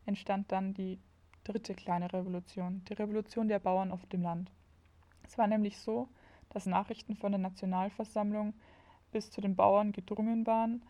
entstand 0.06 0.50
dann 0.52 0.74
die 0.74 0.98
dritte 1.44 1.74
kleine 1.74 2.12
Revolution, 2.12 2.82
die 2.88 2.94
Revolution 2.94 3.48
der 3.48 3.58
Bauern 3.58 3.92
auf 3.92 4.06
dem 4.06 4.22
Land. 4.22 4.50
Es 5.24 5.38
war 5.38 5.46
nämlich 5.46 5.78
so, 5.78 6.08
dass 6.50 6.66
Nachrichten 6.66 7.16
von 7.16 7.32
der 7.32 7.40
Nationalversammlung 7.40 8.54
bis 9.12 9.30
zu 9.30 9.40
den 9.40 9.56
Bauern 9.56 9.92
gedrungen 9.92 10.46
waren, 10.46 10.82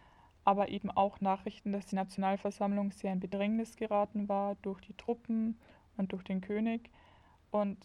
aber 0.45 0.69
eben 0.69 0.91
auch 0.91 1.21
Nachrichten, 1.21 1.73
dass 1.73 1.87
die 1.87 1.97
Nationalversammlung 1.97 2.93
sehr 2.93 3.13
in 3.13 3.21
Bedrängnis 3.21 3.77
geraten 3.77 4.29
war 4.29 4.55
durch 4.63 4.81
die 4.81 4.95
Truppen 4.95 5.59
und 5.97 6.13
durch 6.13 6.23
den 6.23 6.41
König. 6.41 6.91
Und 7.51 7.79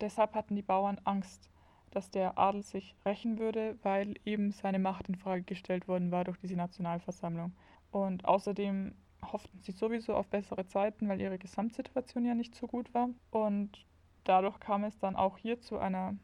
deshalb 0.00 0.34
hatten 0.34 0.56
die 0.56 0.62
Bauern 0.62 1.00
Angst, 1.04 1.50
dass 1.90 2.10
der 2.10 2.38
Adel 2.38 2.62
sich 2.62 2.94
rächen 3.04 3.38
würde, 3.38 3.78
weil 3.82 4.14
eben 4.24 4.52
seine 4.52 4.78
Macht 4.78 5.08
in 5.08 5.16
Frage 5.16 5.42
gestellt 5.42 5.88
worden 5.88 6.12
war 6.12 6.24
durch 6.24 6.38
diese 6.38 6.56
Nationalversammlung. 6.56 7.52
Und 7.90 8.24
außerdem 8.24 8.94
hofften 9.32 9.58
sie 9.60 9.72
sowieso 9.72 10.14
auf 10.14 10.28
bessere 10.28 10.66
Zeiten, 10.66 11.08
weil 11.08 11.20
ihre 11.20 11.38
Gesamtsituation 11.38 12.24
ja 12.24 12.34
nicht 12.34 12.54
so 12.54 12.66
gut 12.66 12.92
war. 12.94 13.10
Und 13.30 13.84
dadurch 14.24 14.58
kam 14.60 14.84
es 14.84 14.98
dann 14.98 15.16
auch 15.16 15.36
hier 15.36 15.60
zu 15.60 15.78
einer 15.78 16.16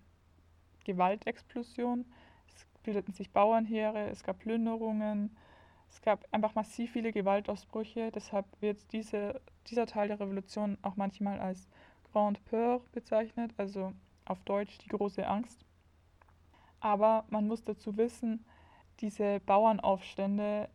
Gewaltexplosion. 0.84 2.04
Es 2.46 2.66
bildeten 2.84 3.12
sich 3.12 3.32
Bauernheere, 3.32 4.08
es 4.08 4.22
gab 4.22 4.38
Plünderungen, 4.38 5.36
es 5.90 6.00
gab 6.02 6.24
einfach 6.30 6.54
massiv 6.54 6.92
viele 6.92 7.12
Gewaltausbrüche. 7.12 8.12
Deshalb 8.12 8.46
wird 8.60 8.92
diese, 8.92 9.40
dieser 9.66 9.86
Teil 9.86 10.08
der 10.08 10.20
Revolution 10.20 10.78
auch 10.82 10.96
manchmal 10.96 11.40
als 11.40 11.68
Grande 12.16 12.40
Peur 12.46 12.80
bezeichnet, 12.92 13.52
also 13.58 13.92
auf 14.24 14.40
Deutsch 14.44 14.78
die 14.78 14.88
große 14.88 15.26
Angst. 15.26 15.66
Aber 16.80 17.26
man 17.28 17.46
muss 17.46 17.62
dazu 17.62 17.98
wissen, 17.98 18.42
diese 19.00 19.38
Bauernaufstände, 19.40 20.70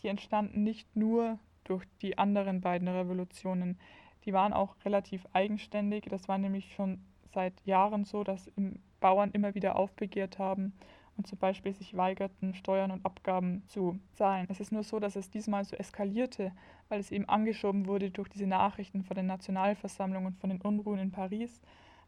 die 0.00 0.08
entstanden 0.08 0.62
nicht 0.62 0.96
nur 0.96 1.38
durch 1.64 1.84
die 2.00 2.16
anderen 2.16 2.62
beiden 2.62 2.88
Revolutionen. 2.88 3.78
Die 4.24 4.32
waren 4.32 4.54
auch 4.54 4.74
relativ 4.86 5.26
eigenständig. 5.34 6.06
Das 6.08 6.28
war 6.28 6.38
nämlich 6.38 6.74
schon 6.74 7.04
seit 7.34 7.60
Jahren 7.66 8.06
so, 8.06 8.24
dass 8.24 8.50
Bauern 8.98 9.32
immer 9.32 9.54
wieder 9.54 9.76
aufbegehrt 9.76 10.38
haben 10.38 10.72
und 11.16 11.26
zum 11.26 11.38
Beispiel 11.38 11.72
sich 11.74 11.96
weigerten, 11.96 12.54
Steuern 12.54 12.90
und 12.90 13.04
Abgaben 13.04 13.62
zu 13.68 13.98
zahlen. 14.12 14.46
Es 14.50 14.60
ist 14.60 14.72
nur 14.72 14.82
so, 14.82 14.98
dass 14.98 15.16
es 15.16 15.30
diesmal 15.30 15.64
so 15.64 15.76
eskalierte, 15.76 16.52
weil 16.88 17.00
es 17.00 17.10
eben 17.10 17.28
angeschoben 17.28 17.86
wurde 17.86 18.10
durch 18.10 18.28
diese 18.28 18.46
Nachrichten 18.46 19.02
von 19.02 19.16
den 19.16 19.26
Nationalversammlungen 19.26 20.28
und 20.28 20.40
von 20.40 20.50
den 20.50 20.60
Unruhen 20.60 20.98
in 20.98 21.10
Paris. 21.10 21.62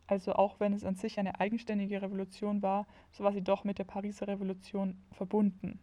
Also 0.06 0.32
auch 0.34 0.58
wenn 0.58 0.72
es 0.72 0.84
an 0.84 0.94
sich 0.94 1.18
eine 1.18 1.38
eigenständige 1.38 2.00
Revolution 2.00 2.62
war, 2.62 2.86
so 3.12 3.24
war 3.24 3.32
sie 3.32 3.42
doch 3.42 3.64
mit 3.64 3.78
der 3.78 3.84
Pariser 3.84 4.26
Revolution 4.26 4.96
verbunden. 5.12 5.80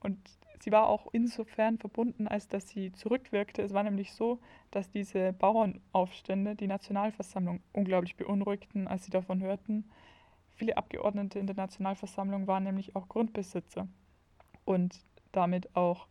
Und 0.00 0.18
sie 0.60 0.72
war 0.72 0.88
auch 0.88 1.08
insofern 1.12 1.78
verbunden, 1.78 2.28
als 2.28 2.48
dass 2.48 2.68
sie 2.68 2.92
zurückwirkte. 2.92 3.62
Es 3.62 3.74
war 3.74 3.82
nämlich 3.82 4.12
so, 4.12 4.38
dass 4.70 4.90
diese 4.90 5.32
Bauernaufstände 5.32 6.54
die 6.54 6.66
Nationalversammlung 6.66 7.60
unglaublich 7.72 8.16
beunruhigten, 8.16 8.88
als 8.88 9.04
sie 9.04 9.10
davon 9.10 9.42
hörten. 9.42 9.90
Viele 10.60 10.76
Abgeordnete 10.76 11.38
in 11.38 11.46
der 11.46 11.56
Nationalversammlung 11.56 12.46
waren 12.46 12.64
nämlich 12.64 12.94
auch 12.94 13.08
Grundbesitzer 13.08 13.88
und 14.66 15.00
damit 15.32 15.74
auch 15.74 16.06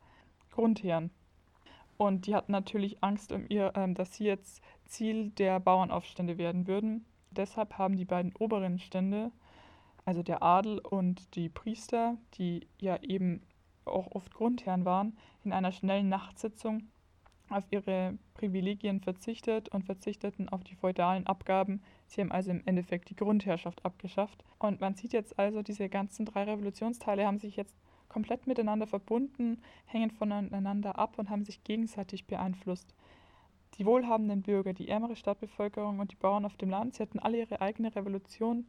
Grundherren. 0.49 1.11
Und 1.97 2.25
die 2.25 2.33
hatten 2.33 2.51
natürlich 2.51 3.03
Angst 3.03 3.31
um 3.31 3.45
ihr, 3.47 3.71
ähm, 3.75 3.93
dass 3.93 4.15
sie 4.15 4.23
jetzt 4.23 4.63
Ziel 4.87 5.29
der 5.29 5.59
Bauernaufstände 5.59 6.39
werden 6.39 6.65
würden. 6.65 7.05
Deshalb 7.29 7.77
haben 7.77 7.95
die 7.95 8.05
beiden 8.05 8.35
oberen 8.39 8.79
Stände, 8.79 9.31
also 10.03 10.23
der 10.23 10.41
Adel 10.41 10.79
und 10.79 11.35
die 11.35 11.49
Priester, 11.49 12.17
die 12.33 12.65
ja 12.79 12.97
eben 13.03 13.43
auch 13.85 14.07
oft 14.13 14.33
Grundherren 14.33 14.83
waren, 14.83 15.15
in 15.43 15.53
einer 15.53 15.71
schnellen 15.71 16.09
Nachtsitzung 16.09 16.89
auf 17.49 17.65
ihre 17.71 18.17
Privilegien 18.33 19.01
verzichtet 19.01 19.69
und 19.69 19.85
verzichteten 19.85 20.49
auf 20.49 20.63
die 20.63 20.75
feudalen 20.75 21.27
Abgaben. 21.27 21.81
Sie 22.07 22.21
haben 22.21 22.31
also 22.31 22.51
im 22.51 22.61
Endeffekt 22.65 23.09
die 23.09 23.15
Grundherrschaft 23.15 23.83
abgeschafft. 23.85 24.43
Und 24.59 24.81
man 24.81 24.95
sieht 24.95 25.13
jetzt 25.13 25.37
also, 25.39 25.61
diese 25.61 25.89
ganzen 25.89 26.25
drei 26.25 26.43
Revolutionsteile 26.43 27.25
haben 27.25 27.39
sich 27.39 27.55
jetzt 27.55 27.75
komplett 28.07 28.47
miteinander 28.47 28.87
verbunden, 28.87 29.61
hängen 29.85 30.11
voneinander 30.11 30.97
ab 30.97 31.17
und 31.17 31.29
haben 31.29 31.45
sich 31.45 31.63
gegenseitig 31.63 32.25
beeinflusst. 32.25 32.93
Die 33.77 33.85
wohlhabenden 33.85 34.41
Bürger, 34.41 34.73
die 34.73 34.89
ärmere 34.89 35.15
Stadtbevölkerung 35.15 35.99
und 35.99 36.11
die 36.11 36.17
Bauern 36.17 36.45
auf 36.45 36.57
dem 36.57 36.69
Land, 36.69 36.95
sie 36.95 37.03
hatten 37.03 37.19
alle 37.19 37.37
ihre 37.37 37.61
eigene 37.61 37.95
Revolution 37.95 38.65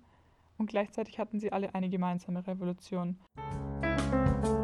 und 0.59 0.69
gleichzeitig 0.69 1.19
hatten 1.19 1.41
sie 1.41 1.53
alle 1.53 1.75
eine 1.75 1.89
gemeinsame 1.89 2.47
Revolution. 2.47 3.19
Wie 3.35 4.60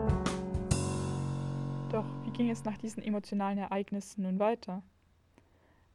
ging 2.36 2.50
es 2.50 2.64
nach 2.64 2.76
diesen 2.76 3.02
emotionalen 3.02 3.56
Ereignissen 3.56 4.24
nun 4.24 4.38
weiter? 4.38 4.82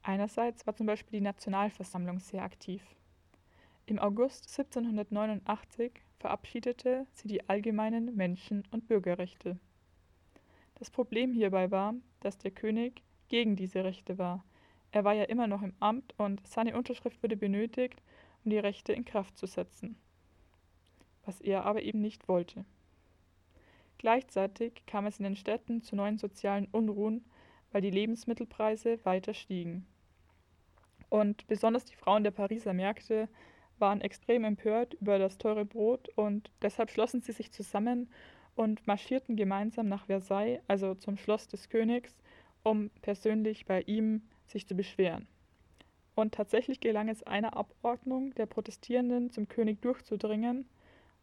Einerseits 0.02 0.66
war 0.66 0.76
zum 0.76 0.88
Beispiel 0.88 1.20
die 1.20 1.24
Nationalversammlung 1.24 2.20
sehr 2.20 2.42
aktiv. 2.42 2.82
Im 3.86 4.00
August 4.00 4.50
1789 4.58 5.92
verabschiedete 6.18 7.06
sie 7.12 7.28
die 7.28 7.48
allgemeinen 7.48 8.16
Menschen- 8.16 8.64
und 8.72 8.88
Bürgerrechte. 8.88 9.60
Das 10.80 10.90
Problem 10.90 11.32
hierbei 11.32 11.70
war, 11.70 11.94
dass 12.22 12.40
der 12.40 12.50
König 12.50 13.04
gegen 13.28 13.56
diese 13.56 13.84
Rechte 13.84 14.18
war. 14.18 14.44
Er 14.92 15.04
war 15.04 15.14
ja 15.14 15.26
immer 15.26 15.46
noch 15.46 15.62
im 15.62 15.76
Amt 15.80 16.16
und 16.18 16.46
seine 16.48 16.76
Unterschrift 16.76 17.22
wurde 17.22 17.38
benötigt, 17.38 18.02
um 18.44 18.50
die 18.50 18.58
Rechte 18.58 18.94
in 18.94 19.06
Kraft 19.06 19.38
zu 19.38 19.46
setzen. 19.46 19.96
Was 21.24 21.40
er 21.40 21.66
aber 21.66 21.84
eben 21.84 22.02
nicht 22.02 22.28
wollte. 22.28 22.66
Gleichzeitig 24.02 24.82
kam 24.88 25.06
es 25.06 25.20
in 25.20 25.26
den 25.26 25.36
Städten 25.36 25.84
zu 25.84 25.96
neuen 25.96 26.18
sozialen 26.18 26.68
Unruhen, 26.72 27.24
weil 27.72 27.82
die 27.82 27.92
Lebensmittelpreise 27.92 28.98
weiter 29.06 29.36
stiegen. 29.36 29.86
Und 31.10 31.46
besonders 31.46 31.86
die 31.86 31.96
Frauen 31.96 32.24
der 32.24 32.32
Pariser 32.32 32.74
Märkte 32.74 33.30
waren 33.78 34.02
extrem 34.02 34.44
empört 34.44 34.96
über 34.96 35.20
das 35.20 35.38
teure 35.38 35.66
Brot 35.66 36.10
und 36.16 36.50
deshalb 36.64 36.90
schlossen 36.90 37.22
sie 37.22 37.32
sich 37.32 37.52
zusammen 37.52 38.10
und 38.56 38.88
marschierten 38.88 39.36
gemeinsam 39.36 39.88
nach 39.88 40.08
Versailles, 40.08 40.62
also 40.68 40.96
zum 40.96 41.16
Schloss 41.16 41.48
des 41.48 41.70
Königs, 41.70 42.18
um 42.64 42.90
persönlich 43.04 43.68
bei 43.68 43.84
ihm 43.84 44.24
sich 44.48 44.68
zu 44.68 44.74
beschweren. 44.74 45.28
Und 46.16 46.34
tatsächlich 46.34 46.80
gelang 46.80 47.08
es 47.08 47.22
einer 47.22 47.56
Abordnung 47.56 48.34
der 48.34 48.48
Protestierenden 48.48 49.30
zum 49.30 49.48
König 49.48 49.80
durchzudringen, 49.84 50.68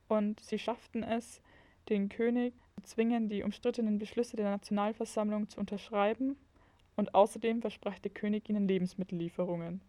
und 0.07 0.39
sie 0.39 0.61
schafften 0.61 1.03
es, 1.03 1.43
den 1.89 2.09
König 2.09 2.55
zwingen, 2.89 3.29
die 3.29 3.43
umstrittenen 3.43 3.99
Beschlüsse 3.99 4.37
der 4.37 4.51
Nationalversammlung 4.51 5.49
zu 5.49 5.61
unterschreiben, 5.61 6.37
und 6.97 7.15
außerdem 7.15 7.61
versprach 7.61 8.01
der 8.01 8.11
König 8.11 8.49
ihnen 8.49 8.67
Lebensmittellieferungen. 8.67 9.81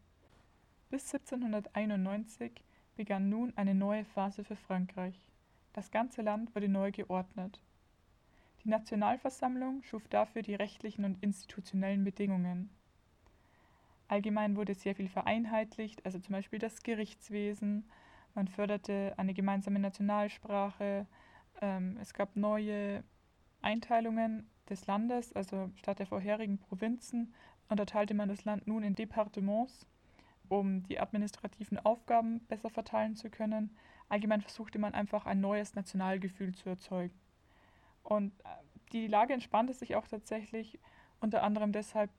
Bis 0.91 1.11
1791 1.11 2.51
begann 2.95 3.29
nun 3.29 3.51
eine 3.55 3.73
neue 3.73 4.05
Phase 4.05 4.43
für 4.43 4.55
Frankreich. 4.55 5.15
Das 5.73 5.89
ganze 5.89 6.21
Land 6.21 6.53
wurde 6.53 6.69
neu 6.69 6.91
geordnet. 6.91 7.61
Die 8.63 8.69
Nationalversammlung 8.69 9.81
schuf 9.83 10.07
dafür 10.07 10.43
die 10.43 10.53
rechtlichen 10.53 11.05
und 11.05 11.23
institutionellen 11.23 12.03
Bedingungen. 12.03 12.69
Allgemein 14.07 14.55
wurde 14.55 14.75
sehr 14.75 14.95
viel 14.95 15.09
vereinheitlicht, 15.09 16.05
also 16.05 16.19
zum 16.19 16.33
Beispiel 16.33 16.59
das 16.59 16.83
Gerichtswesen, 16.83 17.85
man 18.35 18.47
förderte 18.47 19.13
eine 19.17 19.33
gemeinsame 19.33 19.79
Nationalsprache, 19.79 21.07
ähm, 21.61 21.97
es 22.01 22.13
gab 22.13 22.35
neue 22.35 23.03
Einteilungen 23.61 24.49
des 24.69 24.87
Landes, 24.87 25.33
also 25.33 25.71
statt 25.75 25.99
der 25.99 26.05
vorherigen 26.05 26.57
Provinzen 26.57 27.33
unterteilte 27.69 28.13
man 28.13 28.29
das 28.29 28.45
Land 28.45 28.67
nun 28.67 28.83
in 28.83 28.95
Departements, 28.95 29.85
um 30.47 30.83
die 30.83 30.99
administrativen 30.99 31.77
Aufgaben 31.79 32.39
besser 32.47 32.69
verteilen 32.69 33.15
zu 33.15 33.29
können. 33.29 33.75
Allgemein 34.09 34.41
versuchte 34.41 34.79
man 34.79 34.93
einfach 34.93 35.25
ein 35.25 35.39
neues 35.39 35.75
Nationalgefühl 35.75 36.55
zu 36.55 36.69
erzeugen. 36.69 37.13
Und 38.03 38.33
äh, 38.41 38.47
die 38.91 39.07
Lage 39.07 39.33
entspannte 39.33 39.73
sich 39.73 39.95
auch 39.95 40.07
tatsächlich 40.07 40.79
unter 41.19 41.43
anderem 41.43 41.71
deshalb, 41.71 42.09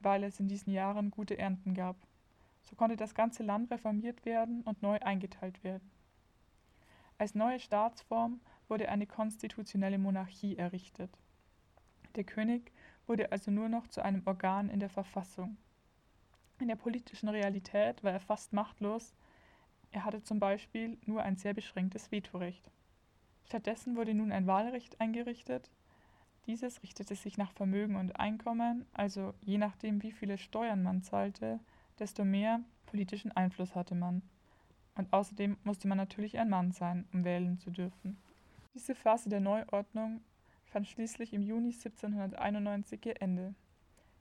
weil 0.00 0.22
es 0.22 0.38
in 0.38 0.48
diesen 0.48 0.72
Jahren 0.72 1.10
gute 1.10 1.38
Ernten 1.38 1.74
gab. 1.74 1.96
So 2.62 2.76
konnte 2.76 2.96
das 2.96 3.14
ganze 3.14 3.42
Land 3.42 3.70
reformiert 3.70 4.24
werden 4.24 4.62
und 4.62 4.82
neu 4.82 4.98
eingeteilt 5.00 5.64
werden. 5.64 5.90
Als 7.18 7.34
neue 7.34 7.58
Staatsform 7.58 8.40
wurde 8.70 8.88
eine 8.88 9.06
konstitutionelle 9.06 9.98
Monarchie 9.98 10.56
errichtet. 10.56 11.10
Der 12.14 12.24
König 12.24 12.72
wurde 13.06 13.32
also 13.32 13.50
nur 13.50 13.68
noch 13.68 13.88
zu 13.88 14.02
einem 14.02 14.22
Organ 14.24 14.70
in 14.70 14.80
der 14.80 14.88
Verfassung. 14.88 15.56
In 16.60 16.68
der 16.68 16.76
politischen 16.76 17.28
Realität 17.28 18.02
war 18.04 18.12
er 18.12 18.20
fast 18.20 18.52
machtlos, 18.52 19.14
er 19.92 20.04
hatte 20.04 20.22
zum 20.22 20.38
Beispiel 20.38 20.98
nur 21.04 21.22
ein 21.22 21.36
sehr 21.36 21.52
beschränktes 21.52 22.12
Vetorecht. 22.12 22.70
Stattdessen 23.44 23.96
wurde 23.96 24.14
nun 24.14 24.30
ein 24.30 24.46
Wahlrecht 24.46 25.00
eingerichtet. 25.00 25.68
Dieses 26.46 26.82
richtete 26.82 27.16
sich 27.16 27.38
nach 27.38 27.52
Vermögen 27.52 27.96
und 27.96 28.18
Einkommen, 28.18 28.86
also 28.92 29.34
je 29.40 29.58
nachdem, 29.58 30.02
wie 30.02 30.12
viele 30.12 30.38
Steuern 30.38 30.82
man 30.82 31.02
zahlte, 31.02 31.58
desto 31.98 32.24
mehr 32.24 32.60
politischen 32.86 33.32
Einfluss 33.32 33.74
hatte 33.74 33.94
man. 33.94 34.22
Und 34.94 35.12
außerdem 35.12 35.56
musste 35.64 35.88
man 35.88 35.98
natürlich 35.98 36.38
ein 36.38 36.48
Mann 36.48 36.72
sein, 36.72 37.08
um 37.12 37.24
wählen 37.24 37.58
zu 37.58 37.70
dürfen. 37.70 38.16
Diese 38.74 38.94
Phase 38.94 39.28
der 39.28 39.40
Neuordnung 39.40 40.20
fand 40.66 40.86
schließlich 40.86 41.32
im 41.32 41.42
Juni 41.42 41.72
1791 41.72 43.04
ihr 43.04 43.20
Ende. 43.20 43.54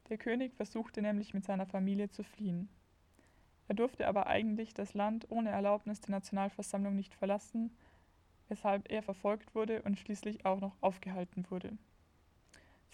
Der 0.09 0.17
König 0.17 0.55
versuchte 0.55 1.03
nämlich 1.03 1.35
mit 1.35 1.45
seiner 1.45 1.67
Familie 1.67 2.09
zu 2.09 2.23
fliehen. 2.23 2.67
Er 3.67 3.75
durfte 3.75 4.07
aber 4.07 4.25
eigentlich 4.25 4.73
das 4.73 4.95
Land 4.95 5.27
ohne 5.29 5.51
Erlaubnis 5.51 6.01
der 6.01 6.11
Nationalversammlung 6.11 6.95
nicht 6.95 7.13
verlassen, 7.13 7.77
weshalb 8.47 8.91
er 8.91 9.03
verfolgt 9.03 9.53
wurde 9.53 9.83
und 9.83 9.99
schließlich 9.99 10.43
auch 10.45 10.59
noch 10.59 10.75
aufgehalten 10.81 11.45
wurde. 11.51 11.77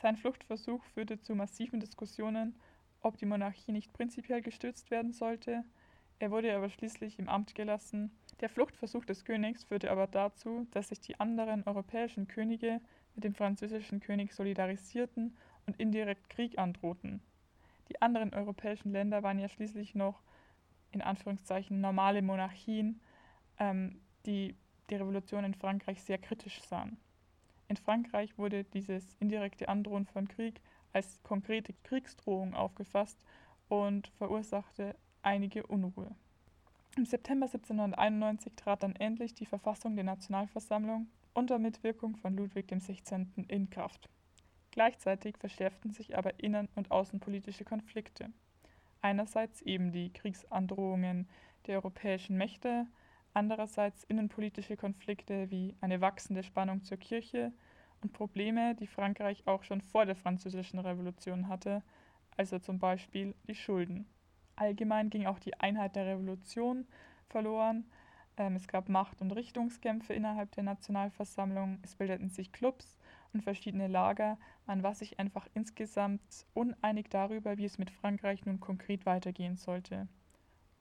Sein 0.02 0.18
Fluchtversuch 0.18 0.84
führte 0.84 1.22
zu 1.22 1.36
massiven 1.36 1.80
Diskussionen, 1.80 2.60
ob 3.00 3.16
die 3.16 3.26
Monarchie 3.26 3.72
nicht 3.72 3.94
prinzipiell 3.94 4.42
gestützt 4.42 4.92
werden 4.92 5.14
sollte. 5.14 5.64
Er 6.20 6.32
wurde 6.32 6.54
aber 6.54 6.70
schließlich 6.70 7.18
im 7.18 7.30
Amt 7.30 7.56
gelassen. 7.56 8.12
Der 8.42 8.50
Fluchtversuch 8.50 9.06
des 9.06 9.24
Königs 9.24 9.64
führte 9.64 9.92
aber 9.92 10.08
dazu, 10.08 10.68
dass 10.72 10.90
sich 10.90 11.00
die 11.00 11.20
anderen 11.20 11.64
europäischen 11.66 12.28
Könige 12.28 12.82
mit 13.16 13.24
dem 13.24 13.34
französischen 13.34 14.02
König 14.02 14.34
solidarisierten 14.34 15.38
und 15.66 15.80
indirekt 15.80 16.30
Krieg 16.30 16.58
androhten. 16.58 17.22
Die 17.90 18.02
anderen 18.02 18.34
europäischen 18.34 18.92
Länder 18.92 19.24
waren 19.24 19.40
ja 19.40 19.48
schließlich 19.48 19.96
noch 19.96 20.22
in 20.92 21.02
Anführungszeichen 21.02 21.80
normale 21.80 22.22
Monarchien, 22.22 23.00
ähm, 23.60 24.02
die 24.26 24.56
die 24.90 24.96
Revolution 24.96 25.44
in 25.44 25.54
Frankreich 25.54 26.02
sehr 26.02 26.18
kritisch 26.18 26.62
sahen. 26.62 26.98
In 27.68 27.78
Frankreich 27.78 28.38
wurde 28.38 28.64
dieses 28.64 29.16
indirekte 29.20 29.68
Androhen 29.70 30.06
von 30.06 30.28
Krieg 30.28 30.62
als 30.94 31.22
konkrete 31.24 31.74
Kriegsdrohung 31.84 32.54
aufgefasst 32.54 33.18
und 33.68 34.08
verursachte 34.18 34.96
einige 35.24 35.66
Unruhe. 35.66 36.16
Im 36.98 37.04
September 37.04 37.48
1791 37.48 38.54
trat 38.56 38.82
dann 38.82 38.96
endlich 38.96 39.34
die 39.34 39.46
Verfassung 39.46 39.96
der 39.96 40.06
Nationalversammlung 40.06 41.08
unter 41.34 41.60
Mitwirkung 41.60 42.16
von 42.16 42.38
Ludwig 42.38 42.68
XVI. 42.70 43.28
in 43.50 43.70
Kraft. 43.70 44.10
Gleichzeitig 44.72 45.38
verschärften 45.38 45.92
sich 45.92 46.18
aber 46.18 46.40
innen- 46.40 46.70
und 46.76 46.92
außenpolitische 46.92 47.66
Konflikte. 47.66 48.30
Einerseits 49.02 49.62
eben 49.62 49.92
die 49.92 50.14
Kriegsandrohungen 50.14 51.28
der 51.68 51.76
europäischen 51.76 52.38
Mächte, 52.38 52.88
andererseits 53.34 54.06
innenpolitische 54.06 54.78
Konflikte 54.78 55.52
wie 55.52 55.76
eine 55.82 56.00
wachsende 56.00 56.44
Spannung 56.44 56.82
zur 56.84 56.98
Kirche 56.98 57.52
und 58.02 58.14
Probleme, 58.14 58.74
die 58.76 58.88
Frankreich 58.88 59.46
auch 59.48 59.64
schon 59.64 59.82
vor 59.82 60.06
der 60.06 60.16
Französischen 60.16 60.80
Revolution 60.80 61.50
hatte, 61.50 61.84
also 62.38 62.58
zum 62.58 62.80
Beispiel 62.80 63.36
die 63.48 63.56
Schulden. 63.56 64.08
Allgemein 64.56 65.10
ging 65.10 65.26
auch 65.26 65.40
die 65.40 65.60
Einheit 65.60 65.96
der 65.96 66.06
Revolution 66.06 66.88
verloren, 67.28 67.86
ähm, 68.38 68.56
es 68.56 68.68
gab 68.68 68.90
Macht- 68.90 69.22
und 69.22 69.32
Richtungskämpfe 69.32 70.14
innerhalb 70.14 70.52
der 70.52 70.64
Nationalversammlung, 70.64 71.80
es 71.84 71.96
bildeten 71.96 72.30
sich 72.30 72.52
Clubs 72.52 72.98
und 73.34 73.44
verschiedene 73.44 73.88
Lager. 73.88 74.38
Man 74.66 74.84
war 74.84 74.94
sich 74.94 75.20
einfach 75.20 75.48
insgesamt 75.54 76.46
uneinig 76.54 77.10
darüber, 77.10 77.58
wie 77.58 77.66
es 77.66 77.78
mit 77.78 77.92
Frankreich 77.92 78.46
nun 78.46 78.60
konkret 78.60 79.06
weitergehen 79.06 79.56
sollte. 79.56 80.08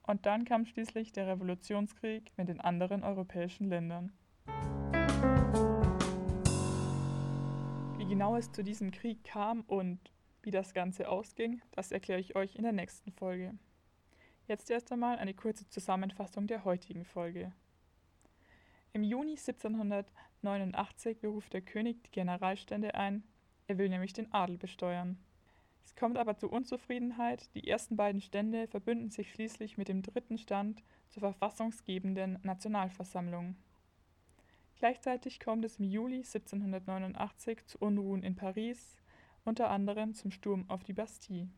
Und 0.02 0.26
dann 0.26 0.44
kam 0.44 0.66
schließlich 0.66 1.12
der 1.12 1.28
Revolutionskrieg 1.28 2.32
mit 2.36 2.48
den 2.48 2.60
anderen 2.60 3.04
europäischen 3.04 3.68
Ländern. 3.68 4.12
Wie 7.96 8.06
genau 8.06 8.36
es 8.36 8.50
zu 8.50 8.62
diesem 8.64 8.90
Krieg 8.90 9.22
kam 9.24 9.62
und 9.62 9.98
wie 10.44 10.50
das 10.50 10.74
Ganze 10.74 11.08
ausging, 11.08 11.62
das 11.72 11.92
erkläre 11.92 12.20
ich 12.20 12.36
euch 12.36 12.56
in 12.56 12.62
der 12.62 12.72
nächsten 12.72 13.12
Folge. 13.12 13.54
Jetzt 14.46 14.70
erst 14.70 14.92
einmal 14.92 15.18
eine 15.18 15.34
kurze 15.34 15.68
Zusammenfassung 15.68 16.46
der 16.46 16.64
heutigen 16.64 17.04
Folge. 17.04 17.52
Im 18.92 19.02
Juni 19.02 19.32
1789 19.32 21.20
beruft 21.20 21.52
der 21.52 21.62
König 21.62 22.02
die 22.04 22.10
Generalstände 22.10 22.94
ein, 22.94 23.24
er 23.66 23.78
will 23.78 23.88
nämlich 23.88 24.12
den 24.12 24.32
Adel 24.32 24.58
besteuern. 24.58 25.18
Es 25.84 25.96
kommt 25.96 26.18
aber 26.18 26.36
zu 26.36 26.50
Unzufriedenheit, 26.50 27.54
die 27.54 27.66
ersten 27.66 27.96
beiden 27.96 28.20
Stände 28.20 28.68
verbünden 28.68 29.10
sich 29.10 29.32
schließlich 29.32 29.78
mit 29.78 29.88
dem 29.88 30.02
dritten 30.02 30.38
Stand 30.38 30.82
zur 31.08 31.20
verfassungsgebenden 31.20 32.38
Nationalversammlung. 32.42 33.56
Gleichzeitig 34.78 35.40
kommt 35.40 35.64
es 35.64 35.78
im 35.78 35.84
Juli 35.84 36.18
1789 36.18 37.64
zu 37.66 37.78
Unruhen 37.78 38.22
in 38.22 38.36
Paris, 38.36 38.94
unter 39.44 39.70
anderem 39.70 40.14
zum 40.14 40.30
Sturm 40.30 40.64
auf 40.68 40.84
die 40.84 40.92
Bastille. 40.92 41.48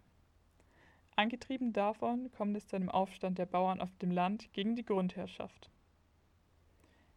Angetrieben 1.15 1.73
davon 1.73 2.31
kommt 2.33 2.57
es 2.57 2.69
zu 2.69 2.77
einem 2.77 2.91
Aufstand 2.91 3.39
der 3.39 3.47
Bauern 3.47 3.81
auf 3.81 3.97
dem 3.97 4.11
Land 4.11 4.53
gegen 4.53 4.77
die 4.77 4.85
Grundherrschaft. 4.85 5.71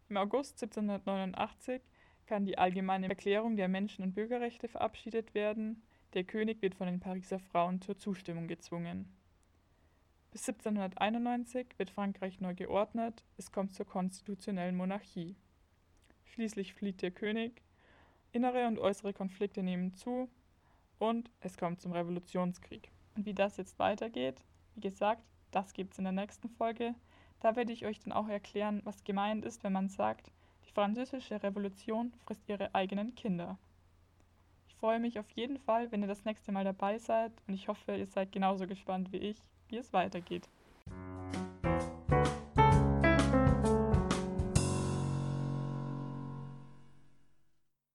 Im 0.08 0.18
August 0.18 0.62
1789 0.64 1.82
kann 2.26 2.46
die 2.46 2.58
Allgemeine 2.58 3.10
Erklärung 3.10 3.58
der 3.58 3.68
Menschen- 3.68 4.04
und 4.04 4.14
Bürgerrechte 4.14 4.68
verabschiedet 4.68 5.34
werden. 5.34 5.82
Der 6.14 6.24
König 6.24 6.62
wird 6.62 6.76
von 6.76 6.88
den 6.88 7.00
Pariser 7.00 7.40
Frauen 7.40 7.82
zur 7.82 7.98
Zustimmung 7.98 8.48
gezwungen. 8.48 9.12
Bis 10.32 10.48
1791 10.48 11.68
wird 11.78 11.90
Frankreich 11.90 12.40
neu 12.40 12.54
geordnet, 12.54 13.24
es 13.38 13.52
kommt 13.52 13.74
zur 13.74 13.88
konstitutionellen 13.88 14.78
Monarchie. 14.78 15.36
Schließlich 16.26 16.76
flieht 16.76 17.02
der 17.02 17.12
König, 17.12 17.64
innere 18.32 18.68
und 18.68 18.78
äußere 18.78 19.12
Konflikte 19.12 19.64
nehmen 19.64 19.96
zu 19.96 20.30
und 21.00 21.32
es 21.40 21.58
kommt 21.58 21.82
zum 21.82 21.94
Revolutionskrieg. 21.94 22.92
Und 23.16 23.26
wie 23.26 23.34
das 23.34 23.58
jetzt 23.58 23.80
weitergeht, 23.80 24.44
wie 24.76 24.82
gesagt, 24.82 25.24
das 25.52 25.74
gibt 25.74 25.94
es 25.94 25.98
in 25.98 26.04
der 26.04 26.14
nächsten 26.14 26.50
Folge. 26.50 26.94
Da 27.40 27.56
werde 27.56 27.74
ich 27.74 27.86
euch 27.86 28.00
dann 28.00 28.14
auch 28.14 28.28
erklären, 28.28 28.82
was 28.84 29.04
gemeint 29.04 29.46
ist, 29.46 29.64
wenn 29.64 29.74
man 29.74 29.90
sagt, 29.90 30.32
die 30.68 30.72
französische 30.72 31.42
Revolution 31.42 32.14
frisst 32.26 32.48
ihre 32.48 32.76
eigenen 32.76 33.16
Kinder. 33.16 33.58
Ich 34.68 34.76
freue 34.76 35.00
mich 35.00 35.18
auf 35.20 35.30
jeden 35.32 35.58
Fall, 35.58 35.92
wenn 35.92 36.02
ihr 36.02 36.08
das 36.08 36.26
nächste 36.26 36.52
Mal 36.52 36.64
dabei 36.64 37.00
seid 37.00 37.32
und 37.48 37.54
ich 37.54 37.68
hoffe, 37.68 37.96
ihr 37.96 38.06
seid 38.06 38.32
genauso 38.32 38.68
gespannt 38.68 39.12
wie 39.12 39.18
ich, 39.18 39.38
wie 39.70 39.78
es 39.78 39.92
weitergeht. 39.94 40.48